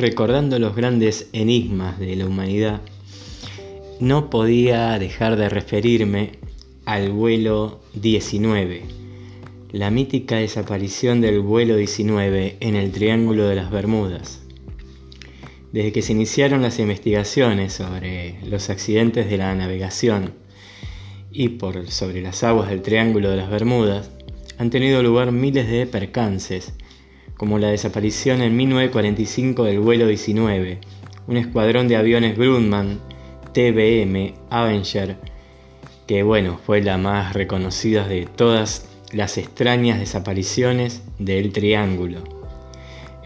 recordando 0.00 0.58
los 0.58 0.74
grandes 0.74 1.28
enigmas 1.32 1.98
de 1.98 2.16
la 2.16 2.26
humanidad, 2.26 2.80
no 4.00 4.30
podía 4.30 4.98
dejar 4.98 5.36
de 5.36 5.48
referirme 5.48 6.32
al 6.86 7.12
vuelo 7.12 7.80
19, 7.94 8.82
la 9.72 9.90
mítica 9.90 10.36
desaparición 10.36 11.20
del 11.20 11.40
vuelo 11.40 11.76
19 11.76 12.56
en 12.60 12.76
el 12.76 12.92
Triángulo 12.92 13.46
de 13.46 13.56
las 13.56 13.70
Bermudas. 13.70 14.42
Desde 15.72 15.92
que 15.92 16.02
se 16.02 16.12
iniciaron 16.12 16.62
las 16.62 16.78
investigaciones 16.78 17.74
sobre 17.74 18.38
los 18.44 18.70
accidentes 18.70 19.28
de 19.28 19.36
la 19.36 19.54
navegación 19.54 20.32
y 21.30 21.50
por 21.50 21.88
sobre 21.90 22.22
las 22.22 22.42
aguas 22.42 22.70
del 22.70 22.82
Triángulo 22.82 23.30
de 23.30 23.36
las 23.36 23.50
Bermudas, 23.50 24.10
han 24.58 24.70
tenido 24.70 25.02
lugar 25.02 25.30
miles 25.30 25.68
de 25.68 25.86
percances 25.86 26.72
como 27.40 27.58
la 27.58 27.68
desaparición 27.70 28.42
en 28.42 28.54
1945 28.54 29.64
del 29.64 29.80
vuelo 29.80 30.06
19, 30.06 30.78
un 31.26 31.38
escuadrón 31.38 31.88
de 31.88 31.96
aviones 31.96 32.36
Grumman 32.36 33.00
TBM 33.54 34.34
Avenger, 34.50 35.16
que 36.06 36.22
bueno, 36.22 36.60
fue 36.66 36.82
la 36.82 36.98
más 36.98 37.32
reconocida 37.32 38.06
de 38.06 38.26
todas 38.26 38.90
las 39.12 39.38
extrañas 39.38 39.98
desapariciones 39.98 41.02
del 41.18 41.50
Triángulo. 41.50 42.18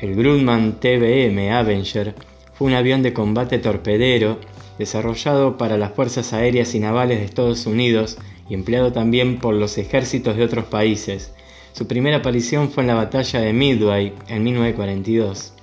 El 0.00 0.14
Grumman 0.14 0.78
TBM 0.78 1.50
Avenger 1.50 2.14
fue 2.52 2.68
un 2.68 2.74
avión 2.74 3.02
de 3.02 3.12
combate 3.12 3.58
torpedero 3.58 4.38
desarrollado 4.78 5.58
para 5.58 5.76
las 5.76 5.92
Fuerzas 5.92 6.32
Aéreas 6.32 6.72
y 6.76 6.78
Navales 6.78 7.18
de 7.18 7.24
Estados 7.24 7.66
Unidos 7.66 8.18
y 8.48 8.54
empleado 8.54 8.92
también 8.92 9.38
por 9.38 9.56
los 9.56 9.76
ejércitos 9.76 10.36
de 10.36 10.44
otros 10.44 10.66
países, 10.66 11.33
su 11.74 11.88
primera 11.88 12.18
aparición 12.18 12.70
fue 12.70 12.84
en 12.84 12.86
la 12.86 12.94
batalla 12.94 13.40
de 13.40 13.52
Midway 13.52 14.12
en 14.28 14.44
1942. 14.44 15.54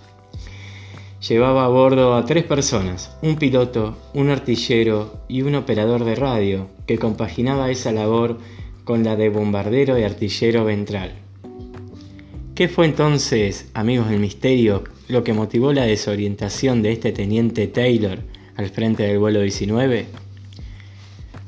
Llevaba 1.26 1.64
a 1.64 1.70
bordo 1.70 2.16
a 2.16 2.26
tres 2.26 2.44
personas, 2.44 3.16
un 3.22 3.38
piloto, 3.38 3.98
un 4.14 4.30
artillero 4.30 5.22
y 5.30 5.44
un 5.44 5.56
operador 5.56 6.04
de 6.04 6.16
radio, 6.16 6.68
que 6.86 6.98
compaginaba 6.98 7.72
esa 7.72 7.94
labor 7.94 8.40
con 8.84 9.06
la 9.06 9.16
de 9.16 9.30
bombardero 9.30 9.98
y 9.98 10.04
artillero 10.04 10.66
ventral. 10.66 11.14
¿Qué 12.56 12.68
fue 12.68 12.88
entonces, 12.88 13.70
amigos 13.74 14.10
del 14.10 14.20
misterio, 14.20 14.84
lo 15.08 15.24
que 15.24 15.32
motivó 15.32 15.72
la 15.72 15.86
desorientación 15.86 16.82
de 16.82 16.92
este 16.92 17.14
teniente 17.14 17.68
Taylor 17.68 18.20
al 18.58 18.70
frente 18.70 19.04
del 19.04 19.18
vuelo 19.18 19.40
19? 19.40 20.08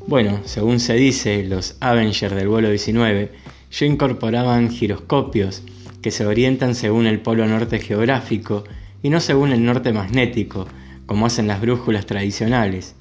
Bueno, 0.07 0.39
según 0.45 0.79
se 0.79 0.93
dice, 0.93 1.43
los 1.43 1.75
Avengers 1.81 2.33
del 2.33 2.47
vuelo 2.47 2.69
19 2.69 3.43
ya 3.73 3.85
incorporaban 3.87 4.69
giroscopios 4.69 5.63
que 6.01 6.11
se 6.11 6.25
orientan 6.25 6.75
según 6.75 7.07
el 7.07 7.19
polo 7.19 7.47
norte 7.47 7.79
geográfico 7.79 8.65
y 9.01 9.09
no 9.09 9.19
según 9.19 9.51
el 9.51 9.65
norte 9.65 9.91
magnético, 9.93 10.67
como 11.07 11.25
hacen 11.25 11.47
las 11.47 11.59
brújulas 11.59 12.05
tradicionales. 12.05 12.95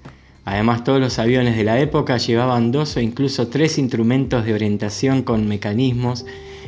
Además, 0.45 0.83
todos 0.83 0.99
los 0.99 1.19
aviones 1.19 1.57
de 1.57 1.65
la 1.65 1.79
época 1.79 2.17
llevaban 2.17 2.73
dos 2.73 2.97
o 2.97 3.01
incluso 3.01 3.49
tres 3.49 3.79
instrumentos 3.79 4.45
de 4.45 4.55
orientación 4.55 5.23
con 5.23 5.47
mecanismos 5.47 6.25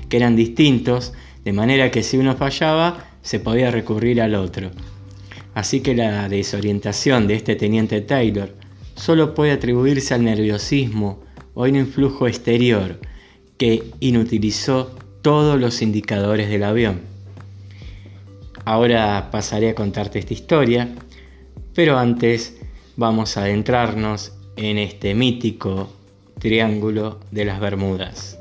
que 0.08 0.18
eran 0.18 0.36
distintos, 0.36 1.12
de 1.44 1.52
manera 1.52 1.91
que 1.91 2.02
si 2.02 2.18
uno 2.18 2.36
fallaba, 2.36 3.06
se 3.22 3.41
podía 3.41 3.70
recurrir 3.70 4.20
al 4.20 4.34
otro. 4.34 4.70
Así 5.55 5.80
que 5.80 5.94
la 5.94 6.28
desorientación 6.28 7.27
de 7.27 7.34
este 7.34 7.56
teniente 7.56 8.00
Taylor 8.00 8.55
solo 8.94 9.34
puede 9.34 9.52
atribuirse 9.52 10.14
al 10.14 10.24
nerviosismo 10.24 11.22
o 11.55 11.64
a 11.64 11.68
un 11.68 11.77
influjo 11.77 12.28
exterior, 12.28 13.00
que 13.58 13.84
inutilizó 14.00 14.94
todos 15.22 15.58
los 15.58 15.83
indicadores 15.83 16.48
del 16.48 16.64
avión. 16.64 17.00
Ahora 18.64 19.28
pasaré 19.30 19.70
a 19.70 19.74
contarte 19.74 20.18
esta 20.18 20.34
historia, 20.34 20.89
pero 21.74 21.98
antes 21.98 22.61
vamos 22.96 23.36
a 23.36 23.42
adentrarnos 23.42 24.33
en 24.56 24.79
este 24.79 25.14
mítico 25.14 25.90
Triángulo 26.39 27.20
de 27.30 27.45
las 27.45 27.61
Bermudas. 27.61 28.39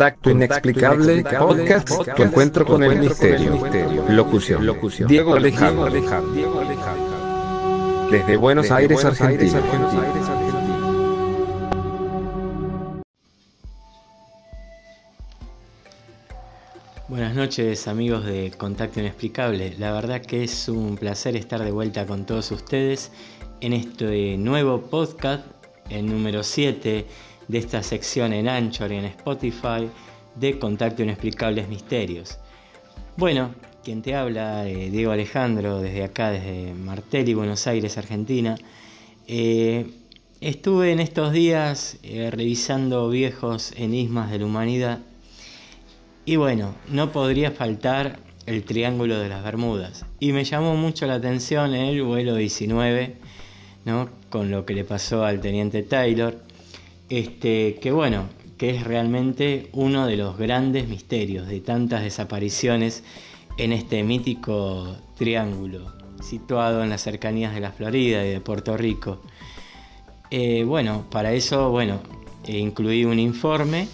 Contacto 0.00 0.30
Inexplicable, 0.30 1.22
podcast, 1.24 1.90
Tu 2.16 2.22
encuentro 2.22 2.64
con 2.64 2.82
el 2.82 3.00
misterio. 3.00 3.60
Locución. 4.08 5.06
Diego 5.06 5.34
Alejandro. 5.34 5.90
Desde 8.10 8.36
Buenos 8.38 8.70
Aires, 8.70 9.04
Argentina. 9.04 9.60
Buenas 17.06 17.34
noches 17.34 17.86
amigos 17.86 18.24
de 18.24 18.54
Contacto 18.56 19.00
Inexplicable. 19.00 19.74
La 19.78 19.92
verdad 19.92 20.22
que 20.22 20.44
es 20.44 20.70
un 20.70 20.96
placer 20.96 21.36
estar 21.36 21.62
de 21.62 21.72
vuelta 21.72 22.06
con 22.06 22.24
todos 22.24 22.50
ustedes 22.52 23.12
en 23.60 23.74
este 23.74 24.38
nuevo 24.38 24.80
podcast, 24.80 25.44
el 25.90 26.06
número 26.06 26.42
7 26.42 27.04
de 27.50 27.58
esta 27.58 27.82
sección 27.82 28.32
en 28.32 28.48
Anchor 28.48 28.92
y 28.92 28.96
en 28.96 29.06
Spotify 29.06 29.88
de 30.36 30.58
Contacto 30.58 31.02
Inexplicables 31.02 31.68
Misterios. 31.68 32.38
Bueno, 33.16 33.54
quien 33.82 34.02
te 34.02 34.14
habla, 34.14 34.68
eh, 34.68 34.90
Diego 34.90 35.10
Alejandro, 35.10 35.80
desde 35.80 36.04
acá, 36.04 36.30
desde 36.30 36.72
Martelli, 36.74 37.34
Buenos 37.34 37.66
Aires, 37.66 37.98
Argentina. 37.98 38.56
Eh, 39.26 39.90
estuve 40.40 40.92
en 40.92 41.00
estos 41.00 41.32
días 41.32 41.98
eh, 42.04 42.30
revisando 42.30 43.08
viejos 43.10 43.72
enigmas 43.76 44.30
de 44.30 44.38
la 44.38 44.46
humanidad 44.46 45.00
y 46.24 46.36
bueno, 46.36 46.76
no 46.88 47.10
podría 47.10 47.50
faltar 47.50 48.20
el 48.46 48.62
Triángulo 48.62 49.18
de 49.18 49.28
las 49.28 49.42
Bermudas. 49.42 50.04
Y 50.20 50.32
me 50.32 50.44
llamó 50.44 50.76
mucho 50.76 51.06
la 51.06 51.14
atención 51.14 51.74
el 51.74 52.02
vuelo 52.02 52.36
19, 52.36 53.16
¿no? 53.84 54.08
con 54.28 54.50
lo 54.50 54.64
que 54.64 54.74
le 54.74 54.84
pasó 54.84 55.24
al 55.24 55.40
teniente 55.40 55.82
Taylor 55.82 56.49
este, 57.10 57.74
que 57.82 57.92
bueno, 57.92 58.28
que 58.56 58.70
es 58.70 58.84
realmente 58.84 59.68
uno 59.72 60.06
de 60.06 60.16
los 60.16 60.38
grandes 60.38 60.88
misterios 60.88 61.48
de 61.48 61.60
tantas 61.60 62.02
desapariciones 62.02 63.02
en 63.58 63.72
este 63.72 64.02
mítico 64.04 64.96
triángulo 65.18 65.92
situado 66.22 66.82
en 66.82 66.90
las 66.90 67.02
cercanías 67.02 67.54
de 67.54 67.60
la 67.60 67.72
Florida 67.72 68.24
y 68.24 68.30
de 68.30 68.40
Puerto 68.40 68.76
Rico. 68.76 69.22
Eh, 70.30 70.64
bueno, 70.64 71.06
para 71.10 71.32
eso, 71.32 71.70
bueno, 71.70 72.00
incluí 72.46 73.04
un 73.04 73.18
informe, 73.18 73.88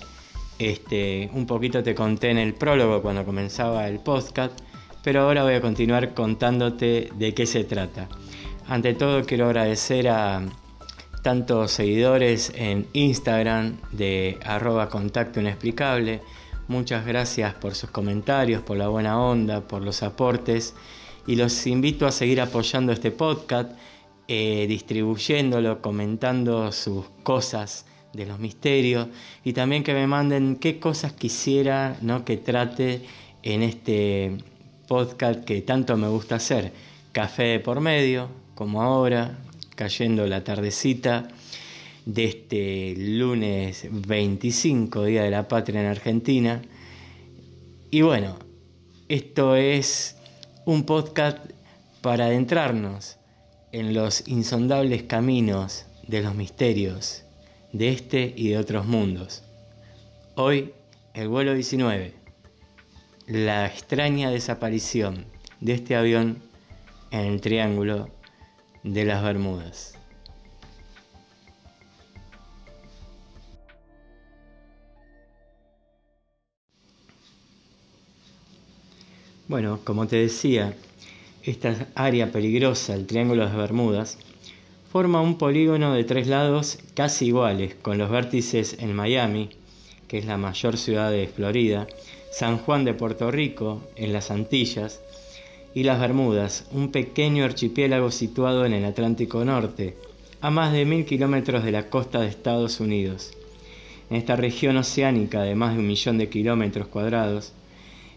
este, 0.58 1.30
un 1.32 1.46
poquito 1.46 1.82
te 1.82 1.94
conté 1.94 2.30
en 2.30 2.38
el 2.38 2.54
prólogo 2.54 3.02
cuando 3.02 3.24
comenzaba 3.24 3.88
el 3.88 4.00
podcast, 4.00 4.58
pero 5.02 5.22
ahora 5.22 5.44
voy 5.44 5.54
a 5.54 5.60
continuar 5.60 6.12
contándote 6.12 7.10
de 7.14 7.34
qué 7.34 7.46
se 7.46 7.64
trata. 7.64 8.08
Ante 8.68 8.94
todo 8.94 9.24
quiero 9.24 9.46
agradecer 9.46 10.08
a 10.08 10.42
tantos 11.26 11.72
seguidores 11.72 12.52
en 12.54 12.86
Instagram 12.92 13.78
de 13.90 14.38
contacto 14.92 15.40
inexplicable. 15.40 16.20
Muchas 16.68 17.04
gracias 17.04 17.52
por 17.54 17.74
sus 17.74 17.90
comentarios, 17.90 18.62
por 18.62 18.76
la 18.76 18.86
buena 18.86 19.20
onda, 19.20 19.66
por 19.66 19.82
los 19.82 20.04
aportes 20.04 20.76
y 21.26 21.34
los 21.34 21.66
invito 21.66 22.06
a 22.06 22.12
seguir 22.12 22.40
apoyando 22.40 22.92
este 22.92 23.10
podcast 23.10 23.72
eh, 24.28 24.66
distribuyéndolo, 24.68 25.82
comentando 25.82 26.70
sus 26.70 27.06
cosas 27.24 27.86
de 28.12 28.24
los 28.24 28.38
misterios 28.38 29.08
y 29.42 29.52
también 29.52 29.82
que 29.82 29.94
me 29.94 30.06
manden 30.06 30.54
qué 30.54 30.78
cosas 30.78 31.12
quisiera 31.12 31.96
¿no? 32.02 32.24
que 32.24 32.36
trate 32.36 33.04
en 33.42 33.64
este 33.64 34.38
podcast 34.86 35.44
que 35.44 35.60
tanto 35.62 35.96
me 35.96 36.06
gusta 36.06 36.36
hacer. 36.36 36.72
Café 37.10 37.58
por 37.58 37.80
medio, 37.80 38.28
como 38.54 38.80
ahora, 38.80 39.36
cayendo 39.76 40.26
la 40.26 40.42
tardecita 40.42 41.28
de 42.06 42.24
este 42.24 42.94
lunes 42.96 43.86
25, 43.90 45.04
Día 45.04 45.22
de 45.22 45.30
la 45.30 45.46
Patria 45.46 45.80
en 45.80 45.86
Argentina. 45.86 46.62
Y 47.90 48.00
bueno, 48.00 48.38
esto 49.08 49.54
es 49.54 50.16
un 50.64 50.84
podcast 50.84 51.38
para 52.00 52.26
adentrarnos 52.26 53.18
en 53.70 53.94
los 53.94 54.26
insondables 54.26 55.04
caminos 55.04 55.86
de 56.08 56.22
los 56.22 56.34
misterios 56.34 57.24
de 57.72 57.90
este 57.90 58.32
y 58.34 58.48
de 58.48 58.58
otros 58.58 58.86
mundos. 58.86 59.42
Hoy, 60.36 60.72
el 61.14 61.28
vuelo 61.28 61.54
19, 61.54 62.14
la 63.26 63.66
extraña 63.66 64.30
desaparición 64.30 65.26
de 65.60 65.74
este 65.74 65.96
avión 65.96 66.42
en 67.10 67.20
el 67.20 67.40
Triángulo 67.40 68.10
de 68.86 69.04
las 69.04 69.22
Bermudas. 69.22 69.98
Bueno, 79.48 79.80
como 79.84 80.06
te 80.06 80.16
decía, 80.16 80.74
esta 81.42 81.88
área 81.94 82.32
peligrosa, 82.32 82.94
el 82.94 83.06
Triángulo 83.06 83.42
de 83.42 83.48
las 83.48 83.56
Bermudas, 83.56 84.18
forma 84.90 85.20
un 85.20 85.36
polígono 85.38 85.92
de 85.92 86.04
tres 86.04 86.26
lados 86.26 86.78
casi 86.94 87.26
iguales, 87.26 87.74
con 87.74 87.98
los 87.98 88.10
vértices 88.10 88.76
en 88.80 88.94
Miami, 88.94 89.50
que 90.08 90.18
es 90.18 90.26
la 90.26 90.36
mayor 90.36 90.76
ciudad 90.76 91.10
de 91.10 91.26
Florida, 91.28 91.86
San 92.30 92.58
Juan 92.58 92.84
de 92.84 92.94
Puerto 92.94 93.30
Rico, 93.30 93.82
en 93.96 94.12
las 94.12 94.30
Antillas, 94.30 95.00
y 95.76 95.82
las 95.82 96.00
Bermudas, 96.00 96.64
un 96.72 96.90
pequeño 96.90 97.44
archipiélago 97.44 98.10
situado 98.10 98.64
en 98.64 98.72
el 98.72 98.86
Atlántico 98.86 99.44
Norte, 99.44 99.94
a 100.40 100.48
más 100.48 100.72
de 100.72 100.86
mil 100.86 101.04
kilómetros 101.04 101.64
de 101.64 101.70
la 101.70 101.90
costa 101.90 102.22
de 102.22 102.28
Estados 102.28 102.80
Unidos. 102.80 103.32
En 104.08 104.16
esta 104.16 104.36
región 104.36 104.78
oceánica 104.78 105.42
de 105.42 105.54
más 105.54 105.74
de 105.74 105.80
un 105.80 105.86
millón 105.86 106.16
de 106.16 106.30
kilómetros 106.30 106.86
cuadrados, 106.86 107.52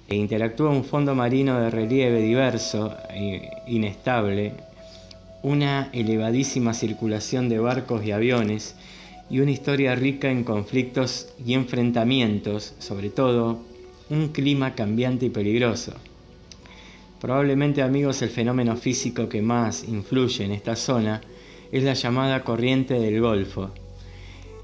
e 0.08 0.16
interactúa 0.16 0.70
un 0.70 0.86
fondo 0.86 1.16
marino 1.16 1.60
de 1.60 1.70
relieve 1.70 2.22
diverso 2.22 2.96
e 3.10 3.50
inestable, 3.68 4.54
una 5.44 5.90
elevadísima 5.92 6.74
circulación 6.74 7.50
de 7.50 7.60
barcos 7.60 8.06
y 8.06 8.14
aviones 8.14 8.78
y 9.30 9.42
una 9.42 9.52
historia 9.52 9.96
rica 9.96 10.32
en 10.32 10.46
conflictos 10.46 11.28
y 11.46 11.56
enfrentamientos, 11.56 12.74
sobre 12.80 13.10
todo 13.10 13.60
un 14.10 14.30
clima 14.30 14.76
cambiante 14.76 15.26
y 15.26 15.30
peligroso. 15.30 15.92
Probablemente 17.20 17.82
amigos 17.82 18.22
el 18.22 18.30
fenómeno 18.30 18.78
físico 18.78 19.28
que 19.28 19.42
más 19.42 19.84
influye 19.84 20.46
en 20.46 20.54
esta 20.54 20.78
zona 20.78 21.20
es 21.70 21.84
la 21.84 21.94
llamada 21.94 22.44
corriente 22.46 22.94
del 22.94 23.20
Golfo. 23.20 23.72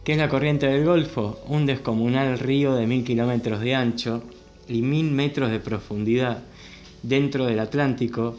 ¿Qué 0.05 0.13
es 0.13 0.17
la 0.17 0.29
corriente 0.29 0.67
del 0.67 0.85
Golfo? 0.85 1.39
Un 1.47 1.65
descomunal 1.65 2.39
río 2.39 2.73
de 2.75 2.87
mil 2.87 3.03
kilómetros 3.03 3.59
de 3.59 3.75
ancho 3.75 4.23
y 4.69 4.81
mil 4.81 5.11
metros 5.11 5.51
de 5.51 5.59
profundidad 5.59 6.43
dentro 7.03 7.45
del 7.45 7.59
Atlántico 7.59 8.37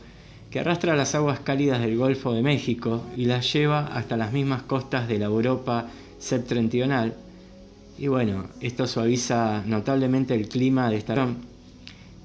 que 0.50 0.60
arrastra 0.60 0.96
las 0.96 1.14
aguas 1.14 1.40
cálidas 1.40 1.82
del 1.82 1.98
Golfo 1.98 2.32
de 2.32 2.42
México 2.42 3.02
y 3.16 3.26
las 3.26 3.52
lleva 3.52 3.86
hasta 3.88 4.16
las 4.16 4.32
mismas 4.32 4.62
costas 4.62 5.08
de 5.08 5.18
la 5.18 5.26
Europa 5.26 5.88
septentrional. 6.18 7.14
Y 7.98 8.08
bueno, 8.08 8.46
esto 8.60 8.86
suaviza 8.86 9.62
notablemente 9.66 10.34
el 10.34 10.48
clima 10.48 10.88
de 10.88 10.96
esta 10.96 11.14
región, 11.14 11.55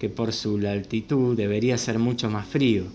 que 0.01 0.09
por 0.09 0.33
su 0.33 0.57
altitud 0.67 1.37
debería 1.37 1.77
ser 1.77 1.99
mucho 1.99 2.27
más 2.27 2.47
frío, 2.47 2.85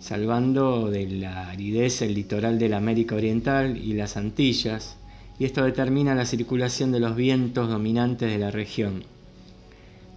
salvando 0.00 0.90
de 0.90 1.06
la 1.06 1.50
aridez 1.50 2.02
el 2.02 2.14
litoral 2.14 2.58
de 2.58 2.68
la 2.68 2.78
América 2.78 3.14
Oriental 3.14 3.76
y 3.76 3.92
las 3.92 4.16
Antillas, 4.16 4.96
y 5.38 5.44
esto 5.44 5.64
determina 5.64 6.16
la 6.16 6.26
circulación 6.26 6.90
de 6.90 6.98
los 6.98 7.14
vientos 7.14 7.68
dominantes 7.68 8.32
de 8.32 8.38
la 8.38 8.50
región. 8.50 9.04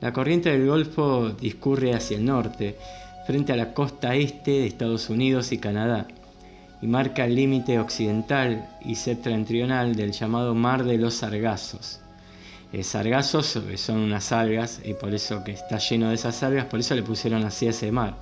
La 0.01 0.11
corriente 0.11 0.49
del 0.49 0.65
Golfo 0.65 1.29
discurre 1.39 1.93
hacia 1.93 2.17
el 2.17 2.25
norte, 2.25 2.77
frente 3.27 3.53
a 3.53 3.55
la 3.55 3.75
costa 3.75 4.15
este 4.15 4.49
de 4.61 4.65
Estados 4.65 5.11
Unidos 5.11 5.51
y 5.51 5.59
Canadá, 5.59 6.07
y 6.81 6.87
marca 6.87 7.25
el 7.25 7.35
límite 7.35 7.77
occidental 7.77 8.67
y 8.83 8.95
septentrional 8.95 9.95
del 9.95 10.13
llamado 10.13 10.55
Mar 10.55 10.83
de 10.83 10.97
los 10.97 11.13
Sargazos. 11.13 11.99
Eh, 12.73 12.83
sargazos 12.83 13.55
eh, 13.55 13.77
son 13.77 13.97
unas 13.97 14.31
algas 14.31 14.81
y 14.83 14.93
por 14.93 15.13
eso 15.13 15.43
que 15.43 15.51
está 15.51 15.77
lleno 15.77 16.09
de 16.09 16.15
esas 16.15 16.41
algas, 16.43 16.65
por 16.65 16.79
eso 16.79 16.95
le 16.95 17.03
pusieron 17.03 17.43
así 17.43 17.67
a 17.67 17.69
ese 17.69 17.91
mar. 17.91 18.17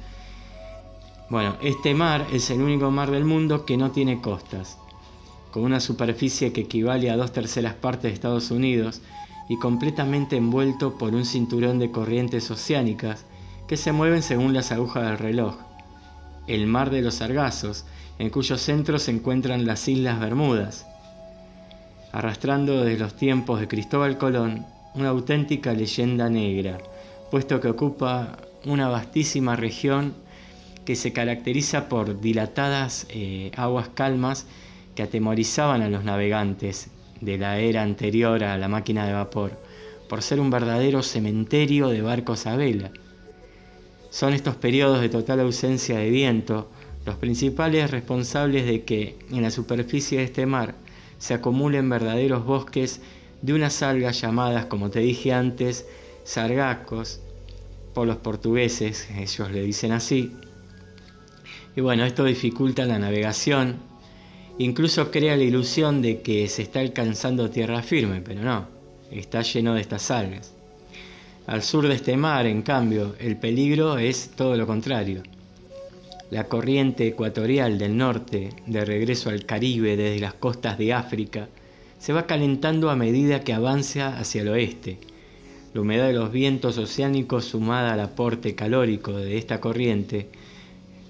Bueno, 1.30 1.56
este 1.62 1.96
mar 1.96 2.28
es 2.32 2.50
el 2.50 2.62
único 2.62 2.92
mar 2.92 3.10
del 3.10 3.26
mundo 3.26 3.66
que 3.66 3.78
no 3.78 3.92
tiene 3.92 4.22
costas, 4.22 4.78
con 5.52 5.64
una 5.64 5.80
superficie 5.80 6.54
que 6.54 6.62
equivale 6.62 7.10
a 7.10 7.18
dos 7.18 7.32
terceras 7.32 7.74
partes 7.74 8.04
de 8.04 8.14
Estados 8.14 8.52
Unidos 8.52 9.02
y 9.50 9.58
completamente 9.58 10.36
envuelto 10.38 10.98
por 10.98 11.14
un 11.16 11.26
cinturón 11.26 11.80
de 11.80 11.92
corrientes 11.92 12.52
oceánicas 12.52 13.26
que 13.68 13.78
se 13.78 13.92
mueven 13.92 14.22
según 14.22 14.54
las 14.54 14.72
agujas 14.72 15.04
del 15.04 15.18
reloj. 15.18 15.56
El 16.48 16.68
mar 16.68 16.90
de 16.90 17.02
los 17.02 17.16
Sargazos, 17.16 17.86
en 18.20 18.30
cuyo 18.30 18.58
centro 18.58 19.00
se 19.00 19.12
encuentran 19.12 19.66
las 19.66 19.88
Islas 19.88 20.20
Bermudas, 20.20 20.86
arrastrando 22.14 22.84
desde 22.84 23.00
los 23.00 23.16
tiempos 23.16 23.60
de 23.60 23.68
Cristóbal 23.68 24.18
Colón 24.18 24.66
una 24.94 25.10
auténtica 25.10 25.74
leyenda 25.74 26.30
negra, 26.30 26.78
puesto 27.32 27.60
que 27.60 27.68
ocupa 27.68 28.38
una 28.66 28.88
vastísima 28.88 29.56
región 29.56 30.14
que 30.86 30.96
se 30.96 31.12
caracteriza 31.12 31.90
por 31.90 32.22
dilatadas 32.22 33.08
eh, 33.10 33.52
aguas 33.58 33.90
calmas 33.90 34.46
que 34.96 35.02
atemorizaban 35.02 35.82
a 35.82 35.90
los 35.90 36.04
navegantes 36.04 36.92
de 37.20 37.40
la 37.40 37.58
era 37.58 37.82
anterior 37.82 38.44
a 38.44 38.58
la 38.60 38.68
máquina 38.68 39.08
de 39.08 39.14
vapor, 39.14 39.60
por 40.08 40.22
ser 40.22 40.40
un 40.40 40.52
verdadero 40.52 41.02
cementerio 41.02 41.88
de 41.88 42.04
barcos 42.04 42.46
a 42.46 42.56
vela. 42.56 42.92
Son 44.12 44.34
estos 44.34 44.56
periodos 44.56 45.02
de 45.02 45.10
total 45.10 45.40
ausencia 45.40 45.98
de 45.98 46.12
viento 46.12 46.70
los 47.06 47.16
principales 47.16 47.90
responsables 47.90 48.66
de 48.66 48.84
que 48.84 49.18
en 49.32 49.42
la 49.42 49.50
superficie 49.50 50.20
de 50.20 50.26
este 50.26 50.46
mar 50.46 50.76
se 51.24 51.34
acumulen 51.34 51.88
verdaderos 51.88 52.44
bosques 52.44 53.00
de 53.42 53.54
unas 53.54 53.82
algas 53.82 54.20
llamadas, 54.20 54.66
como 54.66 54.90
te 54.90 55.00
dije 55.00 55.32
antes, 55.32 55.86
sargacos, 56.26 57.22
por 57.94 58.08
los 58.08 58.18
portugueses, 58.18 59.08
ellos 59.18 59.50
le 59.50 59.62
dicen 59.62 59.94
así. 59.94 60.34
Y 61.78 61.80
bueno, 61.80 62.04
esto 62.04 62.26
dificulta 62.26 62.86
la 62.86 63.00
navegación, 63.00 63.78
incluso 64.58 65.12
crea 65.12 65.38
la 65.38 65.44
ilusión 65.44 66.02
de 66.02 66.22
que 66.22 66.50
se 66.50 66.64
está 66.64 66.82
alcanzando 66.82 67.50
tierra 67.50 67.82
firme, 67.82 68.20
pero 68.20 68.42
no, 68.42 68.68
está 69.10 69.44
lleno 69.44 69.76
de 69.76 69.80
estas 69.80 70.12
algas. 70.12 70.52
Al 71.48 71.64
sur 71.64 71.88
de 71.88 71.96
este 71.96 72.18
mar, 72.18 72.46
en 72.48 72.64
cambio, 72.64 73.16
el 73.18 73.38
peligro 73.38 73.98
es 73.98 74.32
todo 74.36 74.58
lo 74.58 74.68
contrario. 74.68 75.24
La 76.34 76.46
corriente 76.46 77.06
ecuatorial 77.06 77.78
del 77.78 77.96
norte, 77.96 78.50
de 78.66 78.84
regreso 78.84 79.30
al 79.30 79.46
Caribe 79.46 79.96
desde 79.96 80.20
las 80.20 80.34
costas 80.34 80.80
de 80.80 80.92
África, 80.92 81.48
se 82.00 82.12
va 82.12 82.26
calentando 82.26 82.90
a 82.90 82.96
medida 82.96 83.42
que 83.42 83.54
avanza 83.54 84.18
hacia 84.18 84.42
el 84.42 84.48
oeste. 84.48 84.98
La 85.76 85.82
humedad 85.82 86.08
de 86.08 86.14
los 86.14 86.32
vientos 86.32 86.80
oceánicos 86.80 87.46
sumada 87.46 87.94
al 87.94 88.00
aporte 88.00 88.56
calórico 88.56 89.16
de 89.16 89.38
esta 89.38 89.62
corriente 89.62 90.30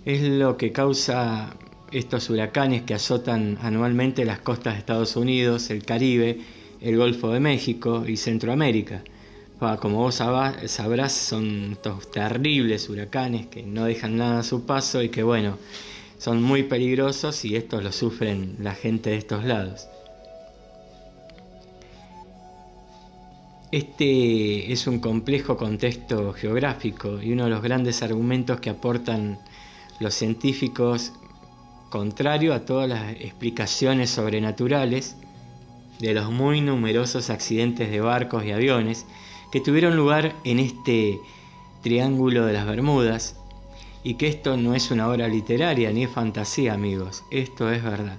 es 0.03 0.23
lo 0.23 0.57
que 0.57 0.73
causa 0.73 1.55
estos 1.93 2.29
huracanes 2.29 2.81
que 2.81 2.93
azotan 2.93 3.57
anualmente 3.61 4.25
las 4.25 4.39
costas 4.39 4.73
de 4.73 4.79
Estados 4.79 5.15
Unidos, 5.15 5.69
el 5.69 5.85
Caribe, 5.85 6.41
el 6.81 6.97
Golfo 6.97 7.31
de 7.31 7.39
México 7.39 8.03
y 8.05 8.17
Centroamérica. 8.17 9.05
Como 9.79 10.00
vos 10.00 10.15
sabrás, 10.15 11.13
son 11.13 11.72
estos 11.72 12.12
terribles 12.12 12.89
huracanes 12.89 13.48
que 13.48 13.63
no 13.63 13.86
dejan 13.86 14.17
nada 14.17 14.39
a 14.39 14.43
su 14.43 14.65
paso 14.65 15.01
y 15.01 15.08
que 15.08 15.24
bueno, 15.24 15.58
son 16.17 16.43
muy 16.43 16.63
peligrosos 16.63 17.46
y 17.46 17.55
estos 17.55 17.82
lo 17.82 17.93
sufren 17.93 18.58
la 18.60 18.75
gente 18.75 19.12
de 19.12 19.17
estos 19.17 19.46
lados. 19.46 19.88
Este 23.72 24.74
es 24.74 24.86
un 24.86 25.00
complejo 25.00 25.55
contexto 25.55 26.34
geográfico 26.34 27.22
y 27.22 27.32
uno 27.32 27.46
de 27.46 27.50
los 27.50 27.62
grandes 27.62 28.03
argumentos 28.03 28.60
que 28.60 28.70
aportan 28.70 29.39
los 30.01 30.13
científicos 30.13 31.13
contrario 31.89 32.53
a 32.53 32.65
todas 32.65 32.89
las 32.89 33.13
explicaciones 33.13 34.10
sobrenaturales 34.10 35.15
de 36.00 36.13
los 36.13 36.29
muy 36.32 36.60
numerosos 36.60 37.29
accidentes 37.29 37.89
de 37.89 38.01
barcos 38.01 38.43
y 38.43 38.51
aviones 38.51 39.05
que 39.53 39.62
tuvieron 39.62 39.95
lugar 39.95 40.33
en 40.45 40.57
este 40.57 41.19
triángulo 41.83 42.48
de 42.48 42.53
las 42.53 42.65
Bermudas 42.65 43.36
y 44.03 44.15
que 44.15 44.27
esto 44.27 44.57
no 44.57 44.74
es 44.74 44.89
una 44.89 45.07
obra 45.07 45.27
literaria 45.27 45.91
ni 45.91 46.05
es 46.05 46.10
fantasía, 46.10 46.74
amigos, 46.74 47.24
esto 47.29 47.72
es 47.72 47.83
verdad. 47.83 48.17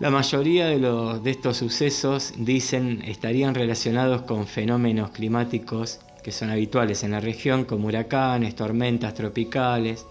La 0.00 0.10
mayoría 0.10 0.66
de, 0.66 0.78
los, 0.78 1.24
de 1.24 1.30
estos 1.30 1.56
sucesos, 1.56 2.34
dicen, 2.36 3.00
estarían 3.06 3.54
relacionados 3.54 4.20
con 4.20 4.46
fenómenos 4.46 5.10
climáticos 5.12 6.00
que 6.22 6.32
son 6.32 6.50
habituales 6.50 7.02
en 7.02 7.12
la 7.12 7.20
región, 7.20 7.64
como 7.64 7.88
huracanes, 7.88 8.54
tormentas 8.54 9.14
tropicales, 9.14 10.04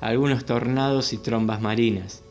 algunos 0.00 0.46
tornados 0.46 1.12
y 1.12 1.18
trombas 1.18 1.60
marinas. 1.60 2.22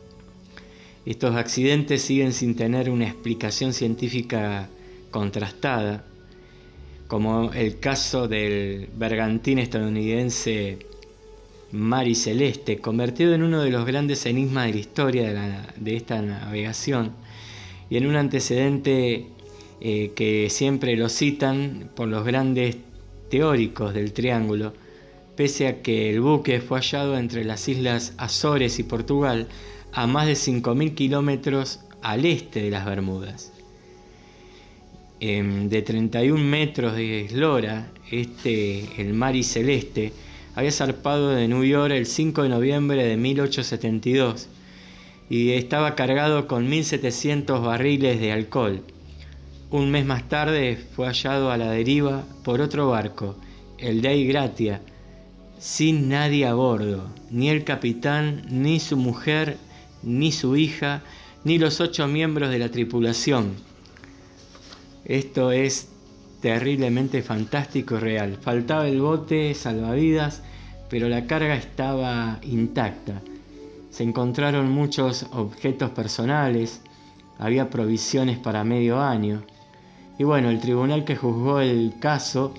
Estos 1.06 1.36
accidentes 1.36 2.02
siguen 2.02 2.32
sin 2.32 2.56
tener 2.56 2.90
una 2.90 3.06
explicación 3.06 3.72
científica 3.72 4.68
contrastada, 5.12 6.02
como 7.06 7.52
el 7.52 7.78
caso 7.78 8.28
del 8.28 8.88
bergantín 8.96 9.58
estadounidense 9.58 10.78
Mari 11.72 12.14
Celeste, 12.14 12.78
convertido 12.78 13.34
en 13.34 13.42
uno 13.42 13.62
de 13.62 13.70
los 13.70 13.84
grandes 13.84 14.26
enigmas 14.26 14.66
de 14.66 14.72
la 14.74 14.78
historia 14.78 15.72
de, 15.76 15.96
esta 15.96 16.22
navegación 16.22 17.12
y 17.90 17.96
en 17.96 18.06
un 18.06 18.16
antecedente 18.16 19.26
eh, 19.80 20.12
que 20.14 20.48
siempre 20.50 20.96
lo 20.96 21.08
citan 21.08 21.90
por 21.94 22.08
los 22.08 22.24
grandes 22.24 22.76
teóricos 23.28 23.92
del 23.92 24.12
Triángulo, 24.12 24.72
pese 25.36 25.66
a 25.66 25.82
que 25.82 26.10
el 26.10 26.20
buque 26.20 26.60
fue 26.60 26.78
hallado 26.78 27.18
entre 27.18 27.44
las 27.44 27.68
islas 27.68 28.14
Azores 28.18 28.78
y 28.78 28.84
Portugal 28.84 29.48
a 29.92 30.06
más 30.06 30.26
de 30.26 30.34
5.000 30.34 30.94
kilómetros 30.94 31.80
al 32.02 32.24
este 32.24 32.62
de 32.62 32.70
las 32.70 32.86
Bermudas. 32.86 33.52
Em, 35.26 35.70
de 35.70 35.80
31 35.80 36.36
metros 36.38 36.96
de 36.96 37.22
eslora, 37.24 37.90
este, 38.10 39.00
el 39.00 39.14
Mari 39.14 39.42
Celeste, 39.42 40.12
había 40.54 40.70
zarpado 40.70 41.30
de 41.30 41.48
New 41.48 41.64
York 41.64 41.94
el 41.94 42.04
5 42.04 42.42
de 42.42 42.50
noviembre 42.50 43.02
de 43.04 43.16
1872 43.16 44.48
y 45.30 45.52
estaba 45.52 45.94
cargado 45.94 46.46
con 46.46 46.68
1.700 46.68 47.64
barriles 47.64 48.20
de 48.20 48.32
alcohol. 48.32 48.82
Un 49.70 49.90
mes 49.90 50.04
más 50.04 50.28
tarde 50.28 50.76
fue 50.94 51.06
hallado 51.06 51.50
a 51.50 51.56
la 51.56 51.70
deriva 51.70 52.26
por 52.44 52.60
otro 52.60 52.90
barco, 52.90 53.34
el 53.78 54.02
Dei 54.02 54.26
Gratia, 54.26 54.82
sin 55.58 56.10
nadie 56.10 56.44
a 56.44 56.52
bordo, 56.52 57.08
ni 57.30 57.48
el 57.48 57.64
capitán, 57.64 58.42
ni 58.50 58.78
su 58.78 58.98
mujer, 58.98 59.56
ni 60.02 60.32
su 60.32 60.54
hija, 60.58 61.02
ni 61.44 61.56
los 61.56 61.80
ocho 61.80 62.08
miembros 62.08 62.50
de 62.50 62.58
la 62.58 62.68
tripulación. 62.68 63.73
Esto 65.04 65.52
es 65.52 65.88
terriblemente 66.40 67.22
fantástico 67.22 67.96
y 67.96 67.98
real. 67.98 68.38
Faltaba 68.40 68.88
el 68.88 69.00
bote 69.00 69.54
salvavidas, 69.54 70.42
pero 70.88 71.08
la 71.08 71.26
carga 71.26 71.56
estaba 71.56 72.38
intacta. 72.42 73.20
Se 73.90 74.02
encontraron 74.02 74.70
muchos 74.70 75.26
objetos 75.32 75.90
personales, 75.90 76.80
había 77.38 77.70
provisiones 77.70 78.38
para 78.38 78.64
medio 78.64 79.00
año. 79.00 79.42
Y 80.18 80.24
bueno, 80.24 80.50
el 80.50 80.60
tribunal 80.60 81.04
que 81.04 81.16
juzgó 81.16 81.60
el 81.60 81.94
caso 82.00 82.54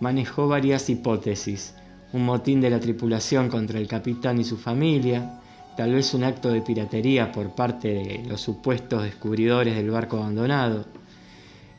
manejó 0.00 0.48
varias 0.48 0.88
hipótesis. 0.88 1.74
Un 2.12 2.24
motín 2.24 2.60
de 2.60 2.70
la 2.70 2.80
tripulación 2.80 3.48
contra 3.48 3.78
el 3.78 3.86
capitán 3.86 4.40
y 4.40 4.44
su 4.44 4.56
familia, 4.56 5.40
tal 5.76 5.92
vez 5.94 6.14
un 6.14 6.24
acto 6.24 6.50
de 6.50 6.62
piratería 6.62 7.32
por 7.32 7.54
parte 7.54 7.88
de 7.88 8.24
los 8.26 8.40
supuestos 8.40 9.02
descubridores 9.04 9.76
del 9.76 9.90
barco 9.90 10.16
abandonado, 10.16 10.86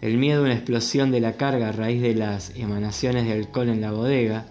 el 0.02 0.18
miedo 0.18 0.42
a 0.42 0.46
una 0.46 0.56
explosión 0.56 1.12
de 1.12 1.22
la 1.22 1.38
carga 1.38 1.70
a 1.70 1.72
raíz 1.72 2.02
de 2.02 2.16
las 2.16 2.56
emanaciones 2.56 3.26
de 3.26 3.34
alcohol 3.34 3.70
en 3.70 3.82
la 3.82 3.92
bodega, 3.92 4.48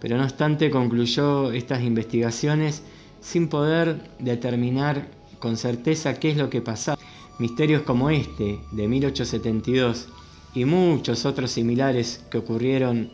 pero 0.00 0.16
no 0.16 0.24
obstante 0.24 0.70
concluyó 0.70 1.52
estas 1.52 1.82
investigaciones 1.82 2.82
sin 3.20 3.48
poder 3.48 4.00
determinar 4.18 5.08
con 5.38 5.56
certeza 5.56 6.18
qué 6.18 6.30
es 6.30 6.36
lo 6.36 6.50
que 6.50 6.60
pasaba. 6.60 6.98
Misterios 7.38 7.82
como 7.82 8.10
este, 8.10 8.58
de 8.72 8.88
1872, 8.88 10.08
y 10.54 10.64
muchos 10.64 11.24
otros 11.24 11.52
similares 11.52 12.24
que 12.30 12.38
ocurrieron, 12.38 13.10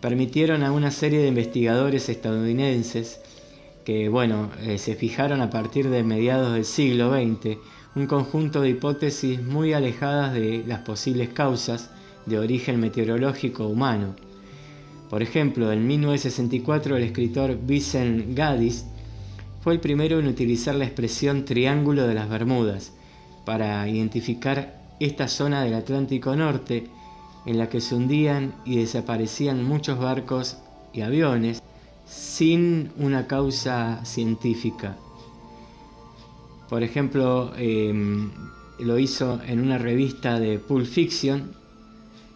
permitieron 0.00 0.62
a 0.62 0.72
una 0.72 0.90
serie 0.90 1.20
de 1.20 1.28
investigadores 1.28 2.08
estadounidenses 2.08 3.20
que, 3.84 4.08
bueno, 4.08 4.50
eh, 4.62 4.76
se 4.78 4.94
fijaron 4.94 5.40
a 5.40 5.48
partir 5.48 5.88
de 5.88 6.02
mediados 6.02 6.52
del 6.52 6.64
siglo 6.64 7.12
XX 7.14 7.56
un 7.94 8.06
conjunto 8.06 8.62
de 8.62 8.70
hipótesis 8.70 9.42
muy 9.42 9.74
alejadas 9.74 10.32
de 10.32 10.64
las 10.66 10.80
posibles 10.80 11.28
causas 11.28 11.90
de 12.26 12.38
origen 12.38 12.80
meteorológico 12.80 13.66
humano. 13.66 14.14
Por 15.10 15.22
ejemplo, 15.22 15.70
en 15.72 15.86
1964 15.86 16.96
el 16.96 17.02
escritor 17.02 17.58
Vincent 17.60 18.34
Gaddis 18.34 18.86
fue 19.60 19.74
el 19.74 19.80
primero 19.80 20.18
en 20.18 20.26
utilizar 20.26 20.74
la 20.74 20.86
expresión 20.86 21.44
Triángulo 21.44 22.06
de 22.06 22.14
las 22.14 22.30
Bermudas 22.30 22.92
para 23.44 23.86
identificar 23.88 24.80
esta 24.98 25.28
zona 25.28 25.62
del 25.62 25.74
Atlántico 25.74 26.34
Norte 26.34 26.86
en 27.44 27.58
la 27.58 27.68
que 27.68 27.80
se 27.80 27.94
hundían 27.94 28.54
y 28.64 28.76
desaparecían 28.76 29.64
muchos 29.64 29.98
barcos 29.98 30.58
y 30.92 31.02
aviones 31.02 31.62
sin 32.06 32.90
una 32.98 33.26
causa 33.26 34.04
científica. 34.04 34.96
Por 36.72 36.82
ejemplo, 36.82 37.52
em, 37.58 38.30
lo 38.78 38.98
hizo 38.98 39.38
en 39.46 39.60
una 39.60 39.76
revista 39.76 40.40
de 40.40 40.58
Pulp 40.58 40.86
Fiction 40.86 41.50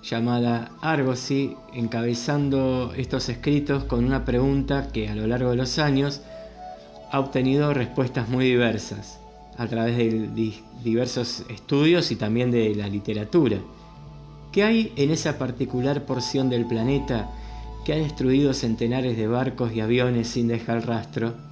llamada 0.03 0.73
Argosy, 0.83 1.57
encabezando 1.73 2.93
estos 2.95 3.31
escritos 3.31 3.85
con 3.85 4.05
una 4.05 4.27
pregunta 4.27 4.93
que 4.93 5.09
a 5.09 5.15
lo 5.15 5.27
largo 5.27 5.53
de 5.53 5.57
los 5.57 5.79
años 5.79 6.21
ha 7.11 7.19
obtenido 7.19 7.73
respuestas 7.73 8.29
muy 8.29 8.45
diversas 8.45 9.19
a 9.57 9.67
través 9.69 9.97
de 9.97 10.53
diversos 10.85 11.47
estudios 11.49 12.13
y 12.13 12.17
también 12.17 12.51
de 12.51 12.75
la 12.75 12.89
literatura. 12.89 13.57
¿Qué 14.53 14.65
hay 14.65 14.93
en 14.97 15.13
esa 15.13 15.39
particular 15.39 16.05
porción 16.05 16.51
del 16.51 16.67
planeta 16.67 17.31
que 17.87 17.95
ha 17.95 17.97
destruido 17.97 18.53
centenares 18.53 19.17
de 19.17 19.29
barcos 19.29 19.73
y 19.73 19.81
aviones 19.81 20.29
sin 20.29 20.47
dejar 20.47 20.87
rastro? 20.87 21.46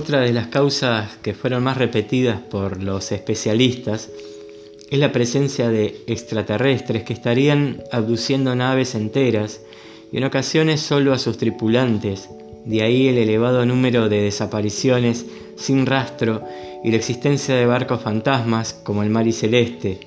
Otra 0.00 0.20
de 0.20 0.32
las 0.32 0.46
causas 0.46 1.18
que 1.20 1.34
fueron 1.34 1.62
más 1.62 1.76
repetidas 1.76 2.40
por 2.40 2.82
los 2.82 3.12
especialistas 3.12 4.08
es 4.90 4.98
la 4.98 5.12
presencia 5.12 5.68
de 5.68 6.02
extraterrestres 6.06 7.02
que 7.02 7.12
estarían 7.12 7.82
abduciendo 7.92 8.56
naves 8.56 8.94
enteras 8.94 9.60
y 10.10 10.16
en 10.16 10.24
ocasiones 10.24 10.80
solo 10.80 11.12
a 11.12 11.18
sus 11.18 11.36
tripulantes, 11.36 12.30
de 12.64 12.82
ahí 12.82 13.08
el 13.08 13.18
elevado 13.18 13.66
número 13.66 14.08
de 14.08 14.22
desapariciones 14.22 15.26
sin 15.56 15.84
rastro 15.84 16.44
y 16.82 16.92
la 16.92 16.96
existencia 16.96 17.54
de 17.54 17.66
barcos 17.66 18.00
fantasmas 18.00 18.72
como 18.72 19.02
el 19.02 19.10
Mari 19.10 19.32
Celeste. 19.32 20.00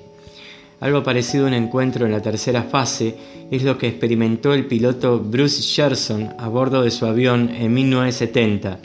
Algo 0.80 1.04
parecido 1.04 1.44
a 1.44 1.48
un 1.48 1.54
encuentro 1.54 2.04
en 2.04 2.10
la 2.10 2.20
tercera 2.20 2.64
fase 2.64 3.14
es 3.48 3.62
lo 3.62 3.78
que 3.78 3.86
experimentó 3.86 4.54
el 4.54 4.66
piloto 4.66 5.20
Bruce 5.20 5.62
Sherson 5.62 6.34
a 6.36 6.48
bordo 6.48 6.82
de 6.82 6.90
su 6.90 7.06
avión 7.06 7.48
en 7.50 7.72
1970 7.72 8.80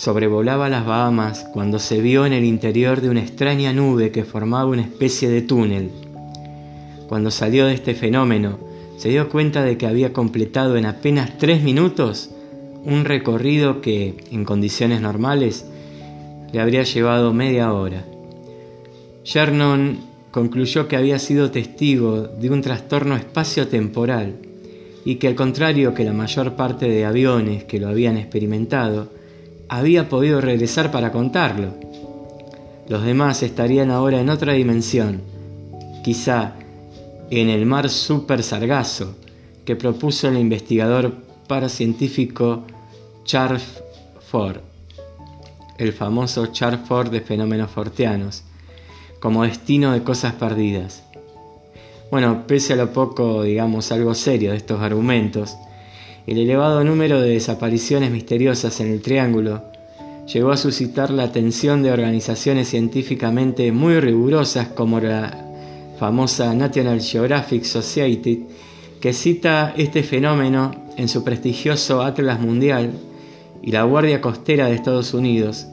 sobrevolaba 0.00 0.70
las 0.70 0.86
Bahamas 0.86 1.46
cuando 1.52 1.78
se 1.78 2.00
vio 2.00 2.24
en 2.24 2.32
el 2.32 2.42
interior 2.42 3.02
de 3.02 3.10
una 3.10 3.20
extraña 3.20 3.74
nube 3.74 4.10
que 4.10 4.24
formaba 4.24 4.64
una 4.64 4.80
especie 4.80 5.28
de 5.28 5.42
túnel. 5.42 5.90
Cuando 7.06 7.30
salió 7.30 7.66
de 7.66 7.74
este 7.74 7.94
fenómeno, 7.94 8.58
se 8.96 9.10
dio 9.10 9.28
cuenta 9.28 9.62
de 9.62 9.76
que 9.76 9.86
había 9.86 10.14
completado 10.14 10.78
en 10.78 10.86
apenas 10.86 11.36
tres 11.36 11.62
minutos 11.62 12.30
un 12.82 13.04
recorrido 13.04 13.82
que, 13.82 14.16
en 14.32 14.46
condiciones 14.46 15.02
normales, 15.02 15.66
le 16.50 16.60
habría 16.60 16.84
llevado 16.84 17.34
media 17.34 17.70
hora. 17.74 18.06
Shernon 19.22 19.98
concluyó 20.30 20.88
que 20.88 20.96
había 20.96 21.18
sido 21.18 21.50
testigo 21.50 22.22
de 22.22 22.48
un 22.48 22.62
trastorno 22.62 23.16
espacio-temporal 23.16 24.36
y 25.04 25.16
que 25.16 25.28
al 25.28 25.34
contrario 25.34 25.92
que 25.92 26.04
la 26.04 26.14
mayor 26.14 26.56
parte 26.56 26.88
de 26.88 27.04
aviones 27.04 27.64
que 27.64 27.78
lo 27.78 27.88
habían 27.88 28.16
experimentado, 28.16 29.19
había 29.70 30.08
podido 30.08 30.40
regresar 30.40 30.90
para 30.90 31.12
contarlo. 31.12 31.74
Los 32.88 33.04
demás 33.04 33.44
estarían 33.44 33.92
ahora 33.92 34.20
en 34.20 34.28
otra 34.28 34.54
dimensión, 34.54 35.22
quizá 36.02 36.54
en 37.30 37.48
el 37.48 37.64
mar 37.66 37.88
super 37.88 38.42
sargazo 38.42 39.14
que 39.64 39.76
propuso 39.76 40.26
el 40.26 40.38
investigador 40.38 41.14
paracientífico 41.46 42.64
Charles 43.24 43.80
Ford. 44.28 44.58
el 45.78 45.92
famoso 45.92 46.46
Charford 46.46 47.10
de 47.10 47.20
fenómenos 47.20 47.70
forteanos, 47.70 48.42
como 49.20 49.44
destino 49.44 49.92
de 49.92 50.02
cosas 50.02 50.34
perdidas. 50.34 51.04
Bueno, 52.10 52.44
pese 52.46 52.72
a 52.72 52.76
lo 52.76 52.92
poco, 52.92 53.44
digamos, 53.44 53.92
algo 53.92 54.14
serio 54.14 54.50
de 54.50 54.56
estos 54.56 54.80
argumentos, 54.82 55.56
el 56.30 56.38
elevado 56.38 56.84
número 56.84 57.20
de 57.20 57.30
desapariciones 57.30 58.12
misteriosas 58.12 58.78
en 58.78 58.92
el 58.92 59.02
Triángulo 59.02 59.64
llegó 60.32 60.52
a 60.52 60.56
suscitar 60.56 61.10
la 61.10 61.24
atención 61.24 61.82
de 61.82 61.90
organizaciones 61.90 62.68
científicamente 62.68 63.72
muy 63.72 63.98
rigurosas 63.98 64.68
como 64.68 65.00
la 65.00 65.44
famosa 65.98 66.54
National 66.54 67.00
Geographic 67.00 67.64
Society, 67.64 68.46
que 69.00 69.12
cita 69.12 69.74
este 69.76 70.04
fenómeno 70.04 70.70
en 70.96 71.08
su 71.08 71.24
prestigioso 71.24 72.00
Atlas 72.00 72.38
Mundial 72.38 72.92
y 73.60 73.72
la 73.72 73.82
Guardia 73.82 74.20
Costera 74.20 74.66
de 74.66 74.76
Estados 74.76 75.12
Unidos. 75.14 75.66